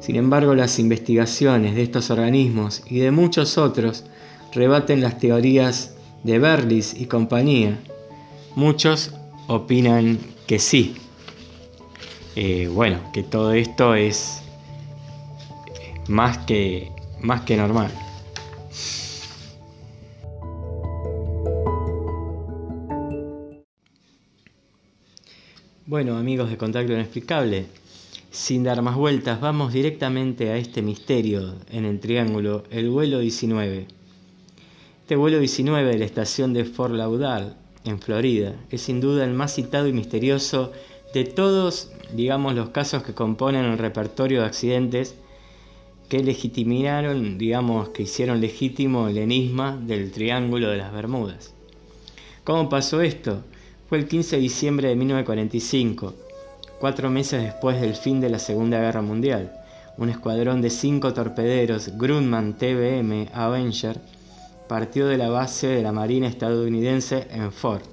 Sin 0.00 0.16
embargo, 0.16 0.54
las 0.54 0.78
investigaciones 0.78 1.74
de 1.74 1.82
estos 1.82 2.08
organismos 2.08 2.82
y 2.88 3.00
de 3.00 3.10
muchos 3.10 3.58
otros 3.58 4.04
rebaten 4.54 5.02
las 5.02 5.18
teorías 5.18 5.96
de 6.24 6.38
Berlis 6.38 6.98
y 6.98 7.04
compañía. 7.04 7.78
Muchos 8.54 9.12
opinan 9.48 10.18
que 10.46 10.58
sí. 10.58 10.96
Eh, 12.34 12.68
bueno, 12.72 13.00
que 13.12 13.22
todo 13.22 13.52
esto 13.52 13.94
es 13.94 14.42
más 16.08 16.38
que, 16.38 16.90
más 17.20 17.42
que 17.42 17.56
normal. 17.56 17.90
Bueno, 25.88 26.18
amigos 26.18 26.50
de 26.50 26.56
Contacto 26.56 26.92
Inexplicable, 26.92 27.66
sin 28.30 28.64
dar 28.64 28.82
más 28.82 28.96
vueltas, 28.96 29.40
vamos 29.40 29.72
directamente 29.72 30.50
a 30.50 30.56
este 30.56 30.82
misterio 30.82 31.54
en 31.70 31.84
el 31.84 32.00
triángulo, 32.00 32.64
el 32.70 32.90
vuelo 32.90 33.20
19. 33.20 33.86
Este 35.02 35.14
vuelo 35.16 35.38
19 35.38 35.92
de 35.92 35.98
la 35.98 36.04
estación 36.04 36.52
de 36.52 36.64
Fort 36.64 36.92
Lauderdale, 36.92 37.52
en 37.86 38.00
Florida, 38.00 38.54
es 38.70 38.82
sin 38.82 39.00
duda 39.00 39.24
el 39.24 39.32
más 39.32 39.54
citado 39.54 39.86
y 39.88 39.92
misterioso 39.92 40.72
de 41.14 41.24
todos, 41.24 41.90
digamos, 42.12 42.54
los 42.54 42.70
casos 42.70 43.02
que 43.02 43.14
componen 43.14 43.64
el 43.64 43.78
repertorio 43.78 44.40
de 44.40 44.46
accidentes 44.46 45.14
que 46.08 46.22
legitimaron, 46.22 47.38
digamos, 47.38 47.88
que 47.88 48.04
hicieron 48.04 48.40
legítimo 48.40 49.08
el 49.08 49.18
enigma 49.18 49.76
del 49.76 50.12
Triángulo 50.12 50.70
de 50.70 50.76
las 50.76 50.92
Bermudas. 50.92 51.52
¿Cómo 52.44 52.68
pasó 52.68 53.00
esto? 53.00 53.42
Fue 53.88 53.98
el 53.98 54.06
15 54.06 54.36
de 54.36 54.42
diciembre 54.42 54.88
de 54.88 54.96
1945, 54.96 56.14
cuatro 56.78 57.10
meses 57.10 57.42
después 57.42 57.80
del 57.80 57.94
fin 57.94 58.20
de 58.20 58.30
la 58.30 58.38
Segunda 58.38 58.80
Guerra 58.80 59.02
Mundial. 59.02 59.52
Un 59.98 60.10
escuadrón 60.10 60.60
de 60.60 60.70
cinco 60.70 61.14
torpederos 61.14 61.96
Grumman 61.96 62.58
TBM 62.58 63.28
Avenger 63.32 64.00
partió 64.68 65.06
de 65.06 65.16
la 65.16 65.28
base 65.28 65.68
de 65.68 65.82
la 65.82 65.92
Marina 65.92 66.28
estadounidense 66.28 67.26
en 67.30 67.52
Fort. 67.52 67.84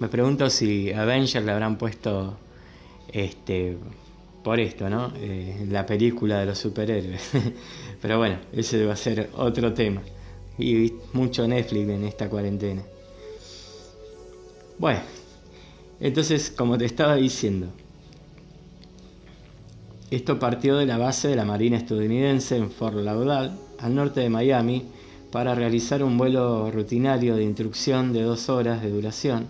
Me 0.00 0.08
pregunto 0.08 0.50
si 0.50 0.92
Avenger 0.92 1.44
le 1.44 1.52
habrán 1.52 1.78
puesto 1.78 2.36
este 3.12 3.76
por 4.42 4.58
esto, 4.58 4.90
¿no? 4.90 5.12
Eh, 5.16 5.66
la 5.70 5.86
película 5.86 6.40
de 6.40 6.46
los 6.46 6.58
superhéroes. 6.58 7.30
Pero 8.02 8.18
bueno, 8.18 8.38
ese 8.52 8.84
va 8.84 8.94
a 8.94 8.96
ser 8.96 9.30
otro 9.36 9.72
tema. 9.72 10.02
Y 10.58 10.92
mucho 11.12 11.46
Netflix 11.46 11.88
en 11.88 12.04
esta 12.04 12.28
cuarentena. 12.28 12.82
Bueno, 14.78 15.00
entonces, 16.00 16.50
como 16.50 16.76
te 16.76 16.84
estaba 16.84 17.14
diciendo, 17.14 17.68
esto 20.10 20.38
partió 20.38 20.76
de 20.76 20.86
la 20.86 20.98
base 20.98 21.28
de 21.28 21.36
la 21.36 21.44
Marina 21.44 21.76
estadounidense 21.76 22.56
en 22.56 22.70
Fort 22.70 22.96
Lauderdale, 22.96 23.52
al 23.78 23.94
norte 23.94 24.20
de 24.20 24.28
Miami, 24.28 24.84
para 25.32 25.54
realizar 25.54 26.04
un 26.04 26.18
vuelo 26.18 26.70
rutinario 26.70 27.34
de 27.34 27.42
instrucción 27.42 28.12
de 28.12 28.22
dos 28.22 28.50
horas 28.50 28.82
de 28.82 28.90
duración, 28.90 29.46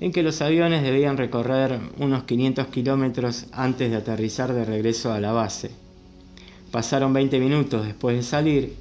en 0.00 0.10
que 0.12 0.24
los 0.24 0.42
aviones 0.42 0.82
debían 0.82 1.16
recorrer 1.16 1.80
unos 1.98 2.24
500 2.24 2.66
kilómetros 2.66 3.46
antes 3.52 3.90
de 3.90 3.96
aterrizar 3.96 4.52
de 4.52 4.64
regreso 4.64 5.12
a 5.12 5.20
la 5.20 5.32
base. 5.32 5.70
Pasaron 6.72 7.12
20 7.12 7.38
minutos 7.38 7.86
después 7.86 8.16
de 8.16 8.22
salir, 8.24 8.74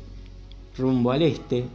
rumbo 0.75 1.11
al 1.11 1.21
este, 1.21 1.65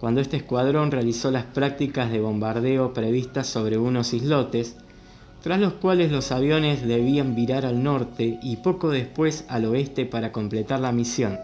cuando 0.00 0.22
este 0.22 0.38
escuadrón 0.38 0.90
realizó 0.90 1.30
las 1.30 1.44
prácticas 1.44 2.10
de 2.10 2.20
bombardeo 2.20 2.94
previstas 2.94 3.46
sobre 3.46 3.76
unos 3.76 4.14
islotes, 4.14 4.76
tras 5.42 5.60
los 5.60 5.74
cuales 5.74 6.10
los 6.10 6.32
aviones 6.32 6.86
debían 6.86 7.34
virar 7.34 7.66
al 7.66 7.82
norte 7.82 8.38
y 8.42 8.56
poco 8.56 8.88
después 8.88 9.44
al 9.48 9.66
oeste 9.66 10.06
para 10.06 10.32
completar 10.32 10.80
la 10.80 10.90
misión. 10.90 11.38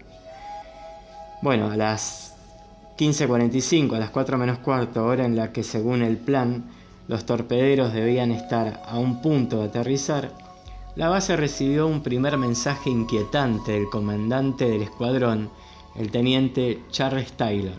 Bueno, 1.43 1.71
a 1.71 1.77
las 1.77 2.30
15.45, 3.01 3.95
a 3.95 3.99
las 3.99 4.11
4 4.11 4.37
menos 4.37 4.59
cuarto, 4.59 5.03
hora 5.03 5.25
en 5.25 5.35
la 5.35 5.51
que 5.51 5.63
según 5.63 6.03
el 6.03 6.17
plan 6.17 6.65
los 7.07 7.25
torpederos 7.25 7.93
debían 7.93 8.29
estar 8.29 8.83
a 8.85 8.99
un 8.99 9.23
punto 9.23 9.57
de 9.57 9.69
aterrizar, 9.69 10.31
la 10.95 11.09
base 11.09 11.35
recibió 11.35 11.87
un 11.87 12.03
primer 12.03 12.37
mensaje 12.37 12.91
inquietante 12.91 13.71
del 13.71 13.89
comandante 13.89 14.69
del 14.69 14.83
escuadrón, 14.83 15.49
el 15.95 16.11
teniente 16.11 16.79
Charles 16.91 17.31
Taylor 17.31 17.73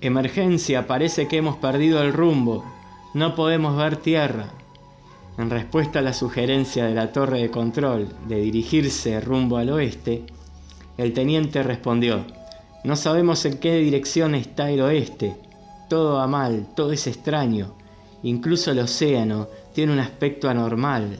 Emergencia, 0.00 0.88
parece 0.88 1.28
que 1.28 1.36
hemos 1.36 1.56
perdido 1.58 2.02
el 2.02 2.12
rumbo. 2.12 2.64
No 3.14 3.36
podemos 3.36 3.76
ver 3.76 3.96
tierra. 3.96 4.48
En 5.38 5.50
respuesta 5.50 6.00
a 6.00 6.02
la 6.02 6.14
sugerencia 6.14 6.86
de 6.86 6.94
la 6.94 7.12
torre 7.12 7.42
de 7.42 7.50
control 7.52 8.08
de 8.26 8.40
dirigirse 8.40 9.20
rumbo 9.20 9.56
al 9.56 9.70
oeste, 9.70 10.24
el 10.98 11.12
teniente 11.12 11.62
respondió, 11.62 12.24
no 12.84 12.96
sabemos 12.96 13.44
en 13.46 13.56
qué 13.58 13.76
dirección 13.76 14.34
está 14.34 14.70
el 14.70 14.82
oeste. 14.82 15.34
Todo 15.88 16.16
va 16.16 16.26
mal, 16.26 16.66
todo 16.76 16.92
es 16.92 17.06
extraño. 17.06 17.74
Incluso 18.22 18.70
el 18.70 18.78
océano 18.78 19.48
tiene 19.72 19.94
un 19.94 20.00
aspecto 20.00 20.50
anormal. 20.50 21.18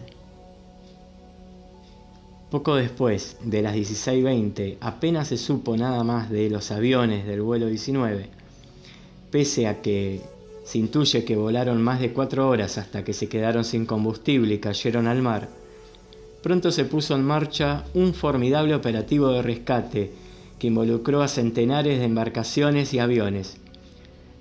Poco 2.51 2.77
después 2.77 3.39
de 3.43 3.63
las 3.63 3.75
16.20, 3.75 4.77
apenas 4.81 5.29
se 5.29 5.39
supo 5.39 5.75
nada 5.77 6.05
más 6.05 6.31
de 6.31 6.51
los 6.51 6.71
aviones 6.71 7.27
del 7.27 7.41
vuelo 7.41 7.67
19, 7.67 8.29
pese 9.31 9.67
a 9.67 9.81
que 9.81 10.21
se 10.65 10.79
intuye 10.79 11.25
que 11.25 11.35
volaron 11.35 11.83
más 11.83 11.99
de 11.99 12.13
cuatro 12.13 12.49
horas 12.49 12.79
hasta 12.79 13.03
que 13.03 13.13
se 13.13 13.29
quedaron 13.29 13.65
sin 13.65 13.87
combustible 13.87 14.55
y 14.55 14.59
cayeron 14.59 15.09
al 15.09 15.21
mar, 15.21 15.49
pronto 16.43 16.71
se 16.71 16.85
puso 16.85 17.17
en 17.17 17.25
marcha 17.25 17.85
un 17.95 18.15
formidable 18.15 18.75
operativo 18.75 19.31
de 19.31 19.43
rescate 19.43 20.24
que 20.65 20.69
involucró 20.69 21.21
a 21.21 21.29
centenares 21.29 21.99
de 21.99 22.07
embarcaciones 22.07 22.95
y 22.95 22.99
aviones. 22.99 23.59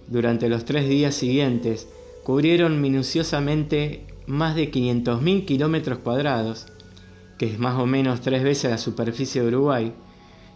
Durante 0.07 0.47
los 0.47 0.63
tres 0.63 0.87
días 0.87 1.15
siguientes 1.15 1.89
cubrieron 2.23 2.79
minuciosamente 2.79 4.05
más 4.25 4.55
de 4.55 4.71
500.000 4.71 5.43
kilómetros 5.43 5.99
cuadrados, 5.99 6.67
que 7.37 7.47
es 7.47 7.59
más 7.59 7.77
o 7.77 7.85
menos 7.85 8.21
tres 8.21 8.41
veces 8.41 8.71
la 8.71 8.77
superficie 8.77 9.41
de 9.41 9.49
Uruguay, 9.49 9.91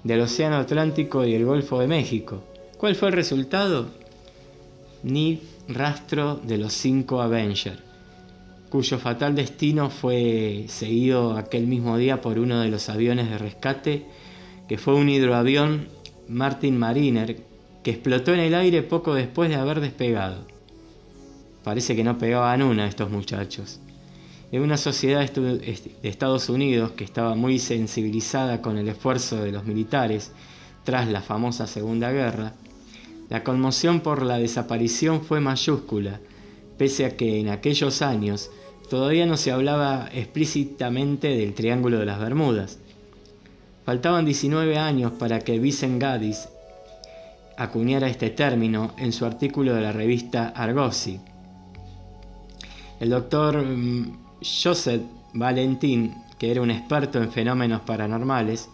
del 0.05 0.21
Océano 0.21 0.55
Atlántico 0.55 1.25
y 1.25 1.33
el 1.33 1.43
Golfo 1.43 1.81
de 1.81 1.87
México. 1.87 2.41
¿Cuál 2.77 2.95
fue 2.95 3.09
el 3.09 3.15
resultado? 3.15 3.87
ni 5.03 5.41
rastro 5.67 6.39
de 6.41 6.57
los 6.57 6.71
cinco 6.71 7.21
Avengers, 7.21 7.77
cuyo 8.69 8.97
fatal 8.99 9.35
destino 9.35 9.89
fue 9.89 10.63
seguido 10.69 11.37
aquel 11.37 11.67
mismo 11.67 11.97
día 11.97 12.21
por 12.21 12.39
uno 12.39 12.61
de 12.61 12.69
los 12.69 12.87
aviones 12.87 13.29
de 13.29 13.37
rescate, 13.37 14.05
que 14.67 14.77
fue 14.77 14.95
un 14.95 15.09
hidroavión 15.09 15.87
Martin 16.27 16.77
Mariner, 16.77 17.41
que 17.83 17.91
explotó 17.91 18.33
en 18.33 18.41
el 18.41 18.53
aire 18.53 18.83
poco 18.83 19.13
después 19.13 19.49
de 19.49 19.55
haber 19.55 19.79
despegado. 19.79 20.45
Parece 21.63 21.95
que 21.95 22.03
no 22.03 22.17
pegaban 22.17 22.61
una 22.61 22.87
estos 22.87 23.09
muchachos. 23.09 23.79
En 24.51 24.61
una 24.61 24.77
sociedad 24.77 25.29
de 25.29 25.79
Estados 26.03 26.49
Unidos 26.49 26.91
que 26.91 27.03
estaba 27.03 27.35
muy 27.35 27.59
sensibilizada 27.59 28.61
con 28.61 28.77
el 28.77 28.87
esfuerzo 28.87 29.43
de 29.43 29.51
los 29.51 29.65
militares 29.65 30.31
tras 30.85 31.07
la 31.09 31.21
famosa 31.21 31.67
Segunda 31.67 32.11
Guerra, 32.11 32.53
la 33.29 33.43
conmoción 33.43 33.99
por 33.99 34.23
la 34.23 34.37
desaparición 34.37 35.21
fue 35.21 35.41
mayúscula, 35.41 36.21
pese 36.77 37.05
a 37.05 37.17
que 37.17 37.41
en 37.41 37.49
aquellos 37.49 38.01
años 38.01 38.49
todavía 38.89 39.25
no 39.25 39.35
se 39.35 39.51
hablaba 39.51 40.09
explícitamente 40.13 41.35
del 41.35 41.53
Triángulo 41.53 41.99
de 41.99 42.05
las 42.05 42.19
Bermudas. 42.19 42.79
Faltaban 43.87 44.25
19 44.25 44.77
años 44.77 45.13
para 45.13 45.39
que 45.39 45.59
Vincent 45.59 46.01
Gaddis 46.01 46.49
acuñara 47.55 48.09
este 48.09 48.29
término 48.31 48.91
en 48.97 49.13
su 49.13 49.25
artículo 49.25 49.73
de 49.73 49.79
la 49.79 49.93
revista 49.93 50.49
Argosy. 50.49 51.21
El 52.99 53.11
doctor 53.11 53.63
mm, 53.65 54.11
Joseph 54.41 55.03
Valentin, 55.31 56.13
que 56.37 56.51
era 56.51 56.61
un 56.61 56.69
experto 56.69 57.23
en 57.23 57.31
fenómenos 57.31 57.79
paranormales, 57.79 58.67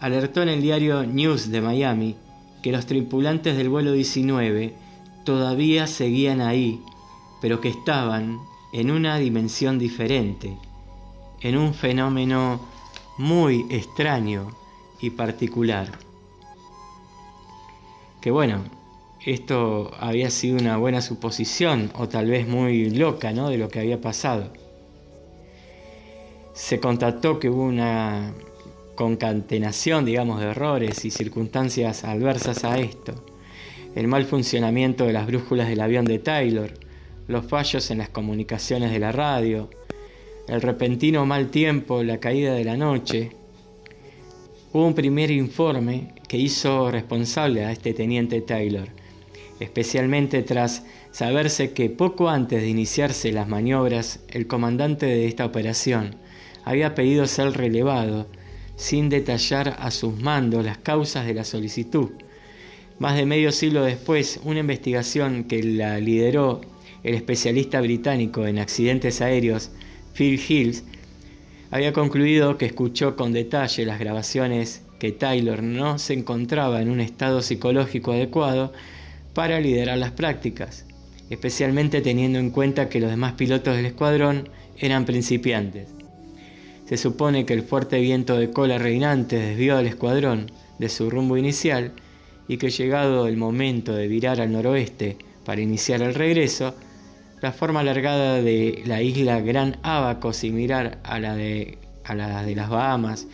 alertó 0.00 0.40
en 0.40 0.48
el 0.48 0.62
diario 0.62 1.04
News 1.04 1.50
de 1.50 1.60
Miami 1.60 2.16
que 2.62 2.72
los 2.72 2.86
tripulantes 2.86 3.58
del 3.58 3.68
vuelo 3.68 3.92
19 3.92 4.74
todavía 5.24 5.86
seguían 5.86 6.40
ahí, 6.40 6.80
pero 7.42 7.60
que 7.60 7.68
estaban 7.68 8.38
en 8.72 8.90
una 8.90 9.18
dimensión 9.18 9.78
diferente, 9.78 10.56
en 11.42 11.58
un 11.58 11.74
fenómeno 11.74 12.74
muy 13.18 13.66
extraño 13.70 14.56
y 15.00 15.10
particular. 15.10 15.98
Que 18.20 18.30
bueno, 18.30 18.64
esto 19.24 19.90
había 19.98 20.30
sido 20.30 20.56
una 20.58 20.76
buena 20.76 21.00
suposición 21.00 21.90
o 21.94 22.08
tal 22.08 22.30
vez 22.30 22.46
muy 22.46 22.90
loca 22.90 23.32
¿no? 23.32 23.48
de 23.48 23.58
lo 23.58 23.68
que 23.68 23.80
había 23.80 24.00
pasado. 24.00 24.52
Se 26.54 26.80
constató 26.80 27.38
que 27.38 27.50
hubo 27.50 27.64
una 27.64 28.32
concatenación, 28.94 30.04
digamos, 30.04 30.40
de 30.40 30.46
errores 30.46 31.04
y 31.04 31.10
circunstancias 31.10 32.04
adversas 32.04 32.64
a 32.64 32.78
esto. 32.78 33.14
El 33.94 34.08
mal 34.08 34.24
funcionamiento 34.24 35.04
de 35.04 35.12
las 35.12 35.26
brújulas 35.26 35.68
del 35.68 35.80
avión 35.80 36.04
de 36.04 36.18
Taylor, 36.18 36.72
los 37.28 37.46
fallos 37.46 37.90
en 37.90 37.98
las 37.98 38.08
comunicaciones 38.08 38.90
de 38.90 38.98
la 38.98 39.12
radio, 39.12 39.70
el 40.48 40.62
repentino 40.62 41.26
mal 41.26 41.50
tiempo, 41.50 42.02
la 42.02 42.18
caída 42.18 42.54
de 42.54 42.64
la 42.64 42.76
noche. 42.76 43.30
Hubo 44.72 44.86
un 44.86 44.94
primer 44.94 45.30
informe 45.30 46.14
que 46.28 46.36
hizo 46.36 46.90
responsable 46.90 47.64
a 47.64 47.72
este 47.72 47.94
teniente 47.94 48.40
Taylor, 48.40 48.88
especialmente 49.58 50.42
tras 50.42 50.84
saberse 51.10 51.72
que 51.72 51.90
poco 51.90 52.28
antes 52.28 52.60
de 52.60 52.68
iniciarse 52.68 53.32
las 53.32 53.48
maniobras, 53.48 54.20
el 54.28 54.46
comandante 54.46 55.06
de 55.06 55.26
esta 55.26 55.46
operación 55.46 56.16
había 56.64 56.94
pedido 56.94 57.26
ser 57.26 57.52
relevado 57.52 58.26
sin 58.76 59.08
detallar 59.08 59.76
a 59.78 59.90
sus 59.90 60.20
mandos 60.20 60.64
las 60.64 60.78
causas 60.78 61.26
de 61.26 61.34
la 61.34 61.44
solicitud. 61.44 62.10
Más 62.98 63.16
de 63.16 63.26
medio 63.26 63.52
siglo 63.52 63.82
después, 63.82 64.40
una 64.44 64.60
investigación 64.60 65.44
que 65.44 65.62
la 65.62 65.98
lideró 65.98 66.60
el 67.02 67.14
especialista 67.14 67.80
británico 67.80 68.46
en 68.46 68.58
accidentes 68.58 69.20
aéreos 69.20 69.70
Phil 70.16 70.40
Hills 70.48 70.82
había 71.70 71.92
concluido 71.92 72.56
que 72.56 72.64
escuchó 72.64 73.16
con 73.16 73.32
detalle 73.32 73.84
las 73.84 73.98
grabaciones 73.98 74.82
que 74.98 75.12
Taylor 75.12 75.62
no 75.62 75.98
se 75.98 76.14
encontraba 76.14 76.80
en 76.80 76.88
un 76.88 77.00
estado 77.00 77.42
psicológico 77.42 78.12
adecuado 78.12 78.72
para 79.34 79.60
liderar 79.60 79.98
las 79.98 80.12
prácticas, 80.12 80.86
especialmente 81.28 82.00
teniendo 82.00 82.38
en 82.38 82.50
cuenta 82.50 82.88
que 82.88 83.00
los 83.00 83.10
demás 83.10 83.34
pilotos 83.34 83.76
del 83.76 83.86
escuadrón 83.86 84.48
eran 84.78 85.04
principiantes. 85.04 85.88
Se 86.86 86.96
supone 86.96 87.44
que 87.44 87.52
el 87.52 87.62
fuerte 87.62 88.00
viento 88.00 88.38
de 88.38 88.50
cola 88.50 88.78
reinante 88.78 89.36
desvió 89.36 89.76
al 89.76 89.86
escuadrón 89.86 90.50
de 90.78 90.88
su 90.88 91.10
rumbo 91.10 91.36
inicial 91.36 91.92
y 92.48 92.56
que 92.56 92.70
llegado 92.70 93.26
el 93.26 93.36
momento 93.36 93.92
de 93.92 94.08
virar 94.08 94.40
al 94.40 94.52
noroeste 94.52 95.18
para 95.44 95.60
iniciar 95.60 96.00
el 96.00 96.14
regreso, 96.14 96.74
la 97.40 97.52
forma 97.52 97.80
alargada 97.80 98.40
de 98.40 98.82
la 98.86 99.02
isla 99.02 99.40
Gran 99.40 99.76
Abaco 99.82 100.32
similar 100.32 100.98
a 101.04 101.18
la 101.20 101.34
de, 101.34 101.78
a 102.04 102.14
la 102.14 102.42
de 102.42 102.54
las 102.54 102.70
Bahamas, 102.70 103.26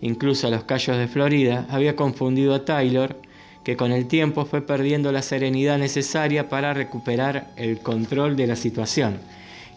incluso 0.00 0.46
a 0.46 0.50
los 0.50 0.64
Cayos 0.64 0.98
de 0.98 1.08
Florida, 1.08 1.66
había 1.70 1.96
confundido 1.96 2.54
a 2.54 2.64
Taylor, 2.64 3.16
que 3.64 3.76
con 3.76 3.92
el 3.92 4.06
tiempo 4.06 4.44
fue 4.44 4.60
perdiendo 4.60 5.10
la 5.10 5.22
serenidad 5.22 5.78
necesaria 5.78 6.48
para 6.48 6.74
recuperar 6.74 7.48
el 7.56 7.78
control 7.78 8.36
de 8.36 8.46
la 8.46 8.56
situación. 8.56 9.18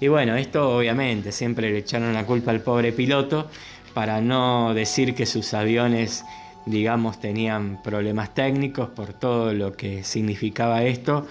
Y 0.02 0.08
bueno, 0.08 0.36
esto 0.36 0.78
obviamente 0.78 1.32
siempre 1.32 1.72
le 1.72 1.80
echaron 1.80 2.14
la 2.14 2.26
culpa 2.26 2.52
al 2.52 2.62
pobre 2.62 2.92
piloto 2.92 3.50
para 3.94 4.22
no 4.22 4.74
decir 4.74 5.16
que 5.16 5.26
sus 5.26 5.54
aviones, 5.54 6.24
digamos, 6.66 7.20
tenían 7.20 7.82
problemas 7.82 8.34
técnicos 8.34 8.90
por 8.90 9.14
todo 9.14 9.54
lo 9.54 9.74
que 9.74 10.04
significaba 10.04 10.84
esto 10.84 11.26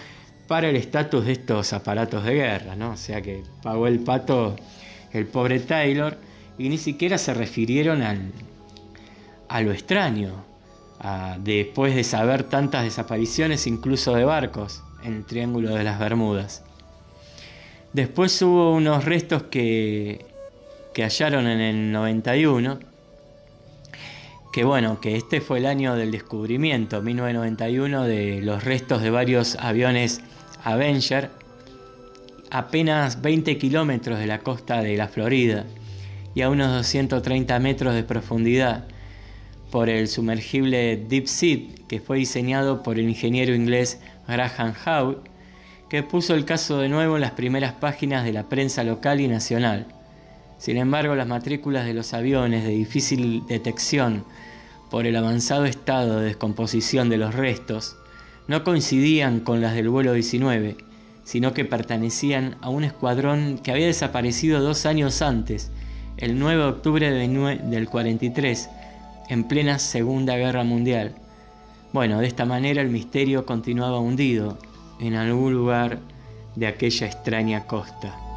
para 0.48 0.70
el 0.70 0.76
estatus 0.76 1.26
de 1.26 1.32
estos 1.32 1.72
aparatos 1.72 2.24
de 2.24 2.34
guerra, 2.34 2.74
¿no? 2.74 2.92
O 2.92 2.96
sea 2.96 3.22
que 3.22 3.44
pagó 3.62 3.86
el 3.86 4.00
pato 4.00 4.56
el 5.12 5.26
pobre 5.26 5.60
Taylor 5.60 6.16
y 6.58 6.68
ni 6.68 6.78
siquiera 6.78 7.18
se 7.18 7.34
refirieron 7.34 8.02
al, 8.02 8.32
a 9.48 9.60
lo 9.60 9.72
extraño, 9.72 10.44
después 11.38 11.94
de 11.94 12.02
saber 12.02 12.42
tantas 12.42 12.82
desapariciones 12.82 13.66
incluso 13.66 14.14
de 14.14 14.24
barcos 14.24 14.82
en 15.04 15.14
el 15.14 15.24
Triángulo 15.24 15.74
de 15.74 15.84
las 15.84 15.98
Bermudas. 15.98 16.64
Después 17.92 18.40
hubo 18.42 18.72
unos 18.74 19.04
restos 19.04 19.44
que, 19.44 20.26
que 20.92 21.04
hallaron 21.04 21.46
en 21.46 21.60
el 21.60 21.92
91, 21.92 22.80
que 24.52 24.64
bueno, 24.64 25.00
que 25.00 25.16
este 25.16 25.40
fue 25.40 25.58
el 25.58 25.66
año 25.66 25.94
del 25.94 26.10
descubrimiento, 26.10 27.00
1991, 27.00 28.02
de 28.02 28.40
los 28.42 28.64
restos 28.64 29.02
de 29.02 29.10
varios 29.10 29.56
aviones 29.56 30.20
Avenger, 30.64 31.30
apenas 32.50 33.22
20 33.22 33.58
kilómetros 33.58 34.18
de 34.18 34.26
la 34.26 34.40
costa 34.40 34.82
de 34.82 34.96
la 34.96 35.08
Florida 35.08 35.64
y 36.34 36.42
a 36.42 36.50
unos 36.50 36.72
230 36.72 37.58
metros 37.58 37.94
de 37.94 38.04
profundidad 38.04 38.84
por 39.70 39.88
el 39.88 40.08
sumergible 40.08 40.96
Deep 40.96 41.26
Sea 41.26 41.58
que 41.88 42.00
fue 42.00 42.18
diseñado 42.18 42.82
por 42.82 42.98
el 42.98 43.08
ingeniero 43.08 43.54
inglés 43.54 44.00
Graham 44.26 44.74
Howe 44.86 45.18
que 45.88 46.02
puso 46.02 46.34
el 46.34 46.44
caso 46.44 46.78
de 46.78 46.88
nuevo 46.88 47.16
en 47.16 47.22
las 47.22 47.32
primeras 47.32 47.72
páginas 47.72 48.24
de 48.24 48.32
la 48.32 48.44
prensa 48.44 48.84
local 48.84 49.20
y 49.20 49.28
nacional. 49.28 49.86
Sin 50.58 50.76
embargo, 50.76 51.14
las 51.14 51.26
matrículas 51.26 51.86
de 51.86 51.94
los 51.94 52.12
aviones 52.12 52.64
de 52.64 52.70
difícil 52.70 53.46
detección 53.46 54.24
por 54.90 55.06
el 55.06 55.16
avanzado 55.16 55.64
estado 55.64 56.20
de 56.20 56.26
descomposición 56.26 57.08
de 57.08 57.16
los 57.16 57.34
restos 57.34 57.96
no 58.48 58.64
coincidían 58.64 59.40
con 59.40 59.60
las 59.60 59.74
del 59.74 59.90
vuelo 59.90 60.14
19, 60.14 60.76
sino 61.22 61.52
que 61.52 61.66
pertenecían 61.66 62.56
a 62.62 62.70
un 62.70 62.82
escuadrón 62.82 63.58
que 63.62 63.70
había 63.70 63.86
desaparecido 63.86 64.60
dos 64.60 64.86
años 64.86 65.22
antes, 65.22 65.70
el 66.16 66.38
9 66.38 66.62
de 66.62 66.68
octubre 66.68 67.10
del 67.10 67.88
43, 67.88 68.70
en 69.28 69.44
plena 69.44 69.78
Segunda 69.78 70.36
Guerra 70.36 70.64
Mundial. 70.64 71.14
Bueno, 71.92 72.18
de 72.20 72.26
esta 72.26 72.46
manera 72.46 72.80
el 72.80 72.88
misterio 72.88 73.44
continuaba 73.44 74.00
hundido 74.00 74.58
en 74.98 75.14
algún 75.14 75.52
lugar 75.52 75.98
de 76.56 76.66
aquella 76.66 77.06
extraña 77.06 77.66
costa. 77.66 78.27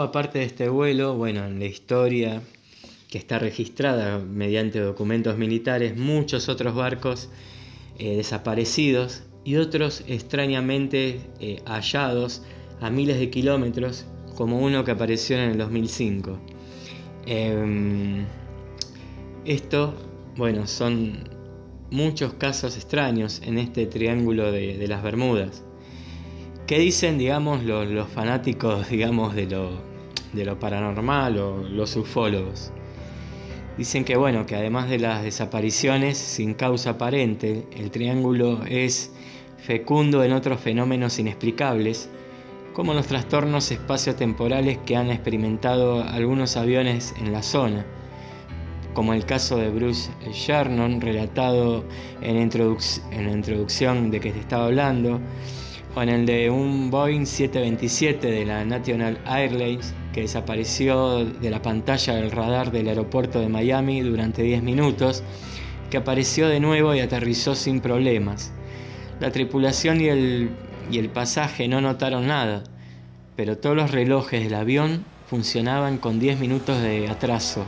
Aparte 0.00 0.40
de 0.40 0.44
este 0.44 0.68
vuelo, 0.68 1.14
bueno, 1.14 1.44
en 1.46 1.58
la 1.58 1.66
historia 1.66 2.42
que 3.08 3.18
está 3.18 3.38
registrada 3.38 4.18
mediante 4.18 4.80
documentos 4.80 5.38
militares, 5.38 5.96
muchos 5.96 6.48
otros 6.48 6.74
barcos 6.74 7.28
eh, 7.98 8.16
desaparecidos 8.16 9.22
y 9.44 9.56
otros 9.56 10.02
extrañamente 10.08 11.20
eh, 11.38 11.62
hallados 11.66 12.42
a 12.80 12.90
miles 12.90 13.18
de 13.18 13.30
kilómetros, 13.30 14.06
como 14.34 14.58
uno 14.58 14.84
que 14.84 14.90
apareció 14.90 15.36
en 15.36 15.50
el 15.50 15.58
2005. 15.58 16.38
Em, 17.26 18.24
esto, 19.44 19.94
bueno, 20.36 20.66
son 20.66 21.28
muchos 21.90 22.34
casos 22.34 22.76
extraños 22.76 23.40
en 23.44 23.58
este 23.58 23.86
triángulo 23.86 24.50
de, 24.50 24.84
las 24.88 25.02
Bermudas. 25.02 25.62
¿Qué 26.66 26.78
dicen, 26.78 27.18
digamos, 27.18 27.62
los, 27.62 28.08
fanáticos, 28.08 28.88
digamos, 28.88 29.34
de 29.34 29.44
lo, 29.44 29.72
de 30.32 30.46
lo 30.46 30.58
paranormal 30.58 31.36
o 31.36 31.62
los 31.62 31.94
ufólogos? 31.94 32.72
Dicen 33.76 34.06
que 34.06 34.16
bueno, 34.16 34.46
que 34.46 34.56
además 34.56 34.88
de 34.88 34.98
las 34.98 35.22
desapariciones 35.22 36.16
sin 36.16 36.54
causa 36.54 36.90
aparente, 36.90 37.66
el 37.76 37.90
triángulo 37.90 38.64
es 38.66 39.12
fecundo 39.58 40.24
en 40.24 40.32
otros 40.32 40.58
fenómenos 40.58 41.18
inexplicables, 41.18 42.08
como 42.72 42.94
los 42.94 43.08
trastornos 43.08 43.70
espaciotemporales 43.70 44.78
que 44.86 44.96
han 44.96 45.10
experimentado 45.10 46.02
algunos 46.02 46.56
aviones 46.56 47.14
en 47.18 47.30
la 47.30 47.42
zona, 47.42 47.84
como 48.94 49.12
el 49.12 49.26
caso 49.26 49.58
de 49.58 49.68
Bruce 49.68 50.10
Shernon, 50.32 51.02
relatado 51.02 51.84
en, 52.22 52.36
en 52.38 53.26
la 53.26 53.32
introducción 53.32 54.10
de 54.10 54.20
que 54.20 54.32
te 54.32 54.40
estaba 54.40 54.64
hablando, 54.64 55.20
o 55.94 56.02
en 56.02 56.08
el 56.08 56.26
de 56.26 56.50
un 56.50 56.90
Boeing 56.90 57.24
727 57.24 58.26
de 58.30 58.44
la 58.44 58.64
National 58.64 59.18
Airlines 59.26 59.94
que 60.12 60.22
desapareció 60.22 61.24
de 61.24 61.50
la 61.50 61.62
pantalla 61.62 62.14
del 62.14 62.30
radar 62.30 62.72
del 62.72 62.88
aeropuerto 62.88 63.40
de 63.40 63.48
Miami 63.48 64.00
durante 64.00 64.42
10 64.42 64.62
minutos, 64.62 65.22
que 65.90 65.96
apareció 65.96 66.48
de 66.48 66.60
nuevo 66.60 66.94
y 66.94 67.00
aterrizó 67.00 67.54
sin 67.54 67.80
problemas. 67.80 68.52
La 69.20 69.30
tripulación 69.30 70.00
y 70.00 70.08
el, 70.08 70.50
y 70.90 70.98
el 70.98 71.10
pasaje 71.10 71.68
no 71.68 71.80
notaron 71.80 72.26
nada, 72.26 72.64
pero 73.36 73.58
todos 73.58 73.76
los 73.76 73.90
relojes 73.90 74.42
del 74.44 74.54
avión 74.54 75.04
funcionaban 75.28 75.98
con 75.98 76.18
10 76.18 76.40
minutos 76.40 76.82
de 76.82 77.08
atraso. 77.08 77.64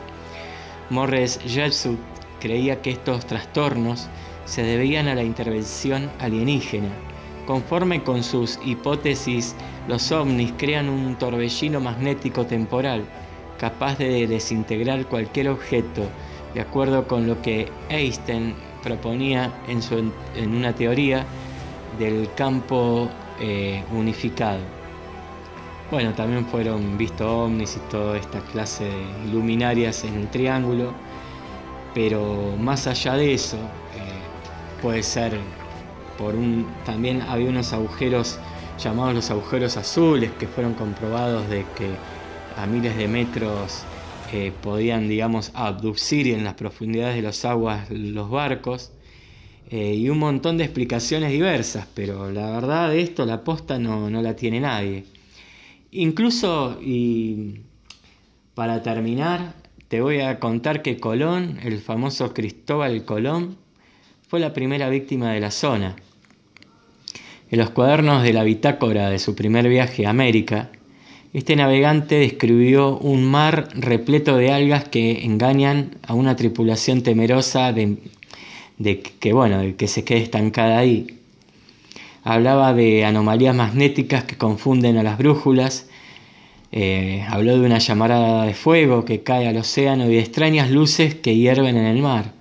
Morris 0.91 1.39
Jetsu 1.47 1.97
creía 2.41 2.83
que 2.83 2.91
estos 2.91 3.27
trastornos 3.27 4.09
se 4.45 4.63
debían 4.63 5.09
a 5.09 5.15
la 5.15 5.25
intervención 5.25 6.11
alienígena 6.21 7.06
Conforme 7.47 8.03
con 8.03 8.25
sus 8.25 8.59
hipótesis, 8.65 9.55
los 9.87 10.11
ovnis 10.11 10.53
crean 10.57 10.89
un 10.89 11.15
torbellino 11.17 11.81
magnético 11.81 12.45
temporal 12.45 13.05
capaz 13.57 13.99
de 13.99 14.27
desintegrar 14.27 15.07
cualquier 15.07 15.49
objeto, 15.49 16.03
de 16.55 16.61
acuerdo 16.61 17.07
con 17.07 17.29
lo 17.29 17.41
que 17.43 17.71
Einstein 17.89 18.55
proponía 18.83 19.53
en, 19.69 19.81
su, 19.81 20.13
en 20.35 20.55
una 20.55 20.75
teoría 20.75 21.25
del 21.99 22.29
campo 22.35 23.09
eh, 23.41 23.83
unificado. 23.93 24.61
Bueno, 25.91 26.13
también 26.15 26.45
fueron 26.47 26.99
vistos 26.99 27.29
ovnis 27.29 27.77
y 27.77 27.91
toda 27.91 28.19
esta 28.19 28.41
clase 28.41 28.85
de 28.85 29.33
luminarias 29.33 30.03
en 30.03 30.15
el 30.15 30.29
triángulo, 30.29 30.93
pero 31.95 32.57
más 32.59 32.89
allá 32.89 33.15
de 33.15 33.35
eso, 33.35 33.57
eh, 33.57 34.81
puede 34.83 35.05
ser 35.05 35.39
También 36.85 37.23
había 37.23 37.49
unos 37.51 37.73
agujeros 37.73 38.41
llamados 38.79 39.15
los 39.15 39.31
agujeros 39.31 39.77
azules 39.77 40.33
que 40.33 40.49
fueron 40.49 40.75
comprobados 40.75 41.49
de 41.49 41.73
que 41.73 42.01
a 42.55 42.67
miles 42.67 42.97
de 42.97 43.09
metros 43.09 43.87
eh, 44.29 44.53
podían, 44.53 45.09
digamos, 45.09 45.51
abducir 45.55 46.29
en 46.29 46.45
las 46.45 46.55
profundidades 46.55 47.17
de 47.17 47.23
las 47.23 47.45
aguas 47.45 47.91
los 47.91 48.31
barcos. 48.31 48.93
Eh, 49.69 49.95
y 49.95 50.09
un 50.11 50.19
montón 50.19 50.59
de 50.59 50.65
explicaciones 50.65 51.33
diversas, 51.33 51.89
pero 51.93 52.31
la 52.31 52.51
verdad 52.53 52.91
de 52.91 53.03
esto, 53.03 53.27
la 53.27 53.43
posta 53.43 53.79
no, 53.79 54.11
no 54.11 54.23
la 54.23 54.37
tiene 54.37 54.61
nadie. 54.61 55.05
Incluso, 55.91 56.79
y 56.81 57.63
para 58.55 58.83
terminar, 58.83 59.55
te 59.89 60.01
voy 60.01 60.21
a 60.21 60.39
contar 60.41 60.83
que 60.83 60.99
Colón, 60.99 61.59
el 61.63 61.81
famoso 61.81 62.33
Cristóbal 62.33 63.05
Colón, 63.05 63.59
fue 64.29 64.41
la 64.41 64.53
primera 64.53 64.89
víctima 64.89 65.31
de 65.33 65.41
la 65.41 65.53
zona. 65.53 65.95
En 67.49 67.59
los 67.61 67.71
cuadernos 67.71 68.25
de 68.25 68.33
la 68.33 68.43
bitácora 68.43 69.09
de 69.09 69.21
su 69.21 69.37
primer 69.37 69.69
viaje 69.69 70.05
a 70.05 70.11
América, 70.11 70.71
este 71.33 71.55
navegante 71.55 72.17
describió 72.17 72.99
un 72.99 73.23
mar 73.25 73.69
repleto 73.75 74.37
de 74.37 74.51
algas 74.51 74.89
que 74.89 75.25
engañan 75.25 75.99
a 76.03 76.15
una 76.15 76.35
tripulación 76.35 77.03
temerosa 77.03 77.73
de 77.73 77.99
que, 79.21 79.33
bueno, 79.33 79.59
de 79.61 79.77
que 79.77 79.87
se 79.87 80.03
quede 80.03 80.23
estancada 80.23 80.79
ahí. 80.79 81.19
Hablaba 82.25 82.75
de 82.75 83.05
anomalías 83.05 83.55
magnéticas 83.55 84.25
que 84.25 84.37
confunden 84.37 84.97
a 84.97 85.05
las 85.05 85.19
brújulas, 85.19 85.89
eh, 86.73 87.25
habló 87.29 87.61
de 87.61 87.65
una 87.65 87.79
llamarada 87.79 88.45
de 88.45 88.55
fuego 88.55 89.05
que 89.05 89.23
cae 89.23 89.47
al 89.47 89.57
océano 89.57 90.07
y 90.07 90.15
de 90.15 90.21
extrañas 90.21 90.73
luces 90.73 91.15
que 91.15 91.37
hierven 91.37 91.77
en 91.77 91.87
el 91.87 92.03
mar. 92.03 92.36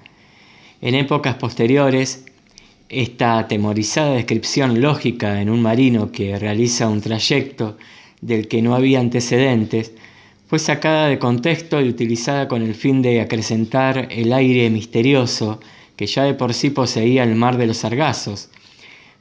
En 0.86 0.94
épocas 0.94 1.34
posteriores, 1.38 2.26
esta 2.90 3.40
atemorizada 3.40 4.12
descripción 4.12 4.82
lógica 4.82 5.42
en 5.42 5.50
un 5.50 5.60
marino 5.60 6.12
que 6.12 6.38
realiza 6.38 6.90
un 6.90 7.02
trayecto 7.02 7.76
del 8.22 8.48
que 8.48 8.62
no 8.62 8.76
había 8.76 9.00
antecedentes 9.00 9.94
fue 10.48 10.60
sacada 10.60 11.08
de 11.08 11.18
contexto 11.18 11.82
y 11.82 11.90
utilizada 11.90 12.48
con 12.48 12.62
el 12.62 12.76
fin 12.76 13.02
de 13.02 13.20
acrecentar 13.20 14.10
el 14.12 14.32
aire 14.32 14.70
misterioso 14.70 15.60
que 15.96 16.06
ya 16.06 16.22
de 16.22 16.36
por 16.36 16.54
sí 16.54 16.70
poseía 16.70 17.24
el 17.24 17.34
mar 17.34 17.58
de 17.58 17.66
los 17.66 17.78
sargazos. 17.78 18.50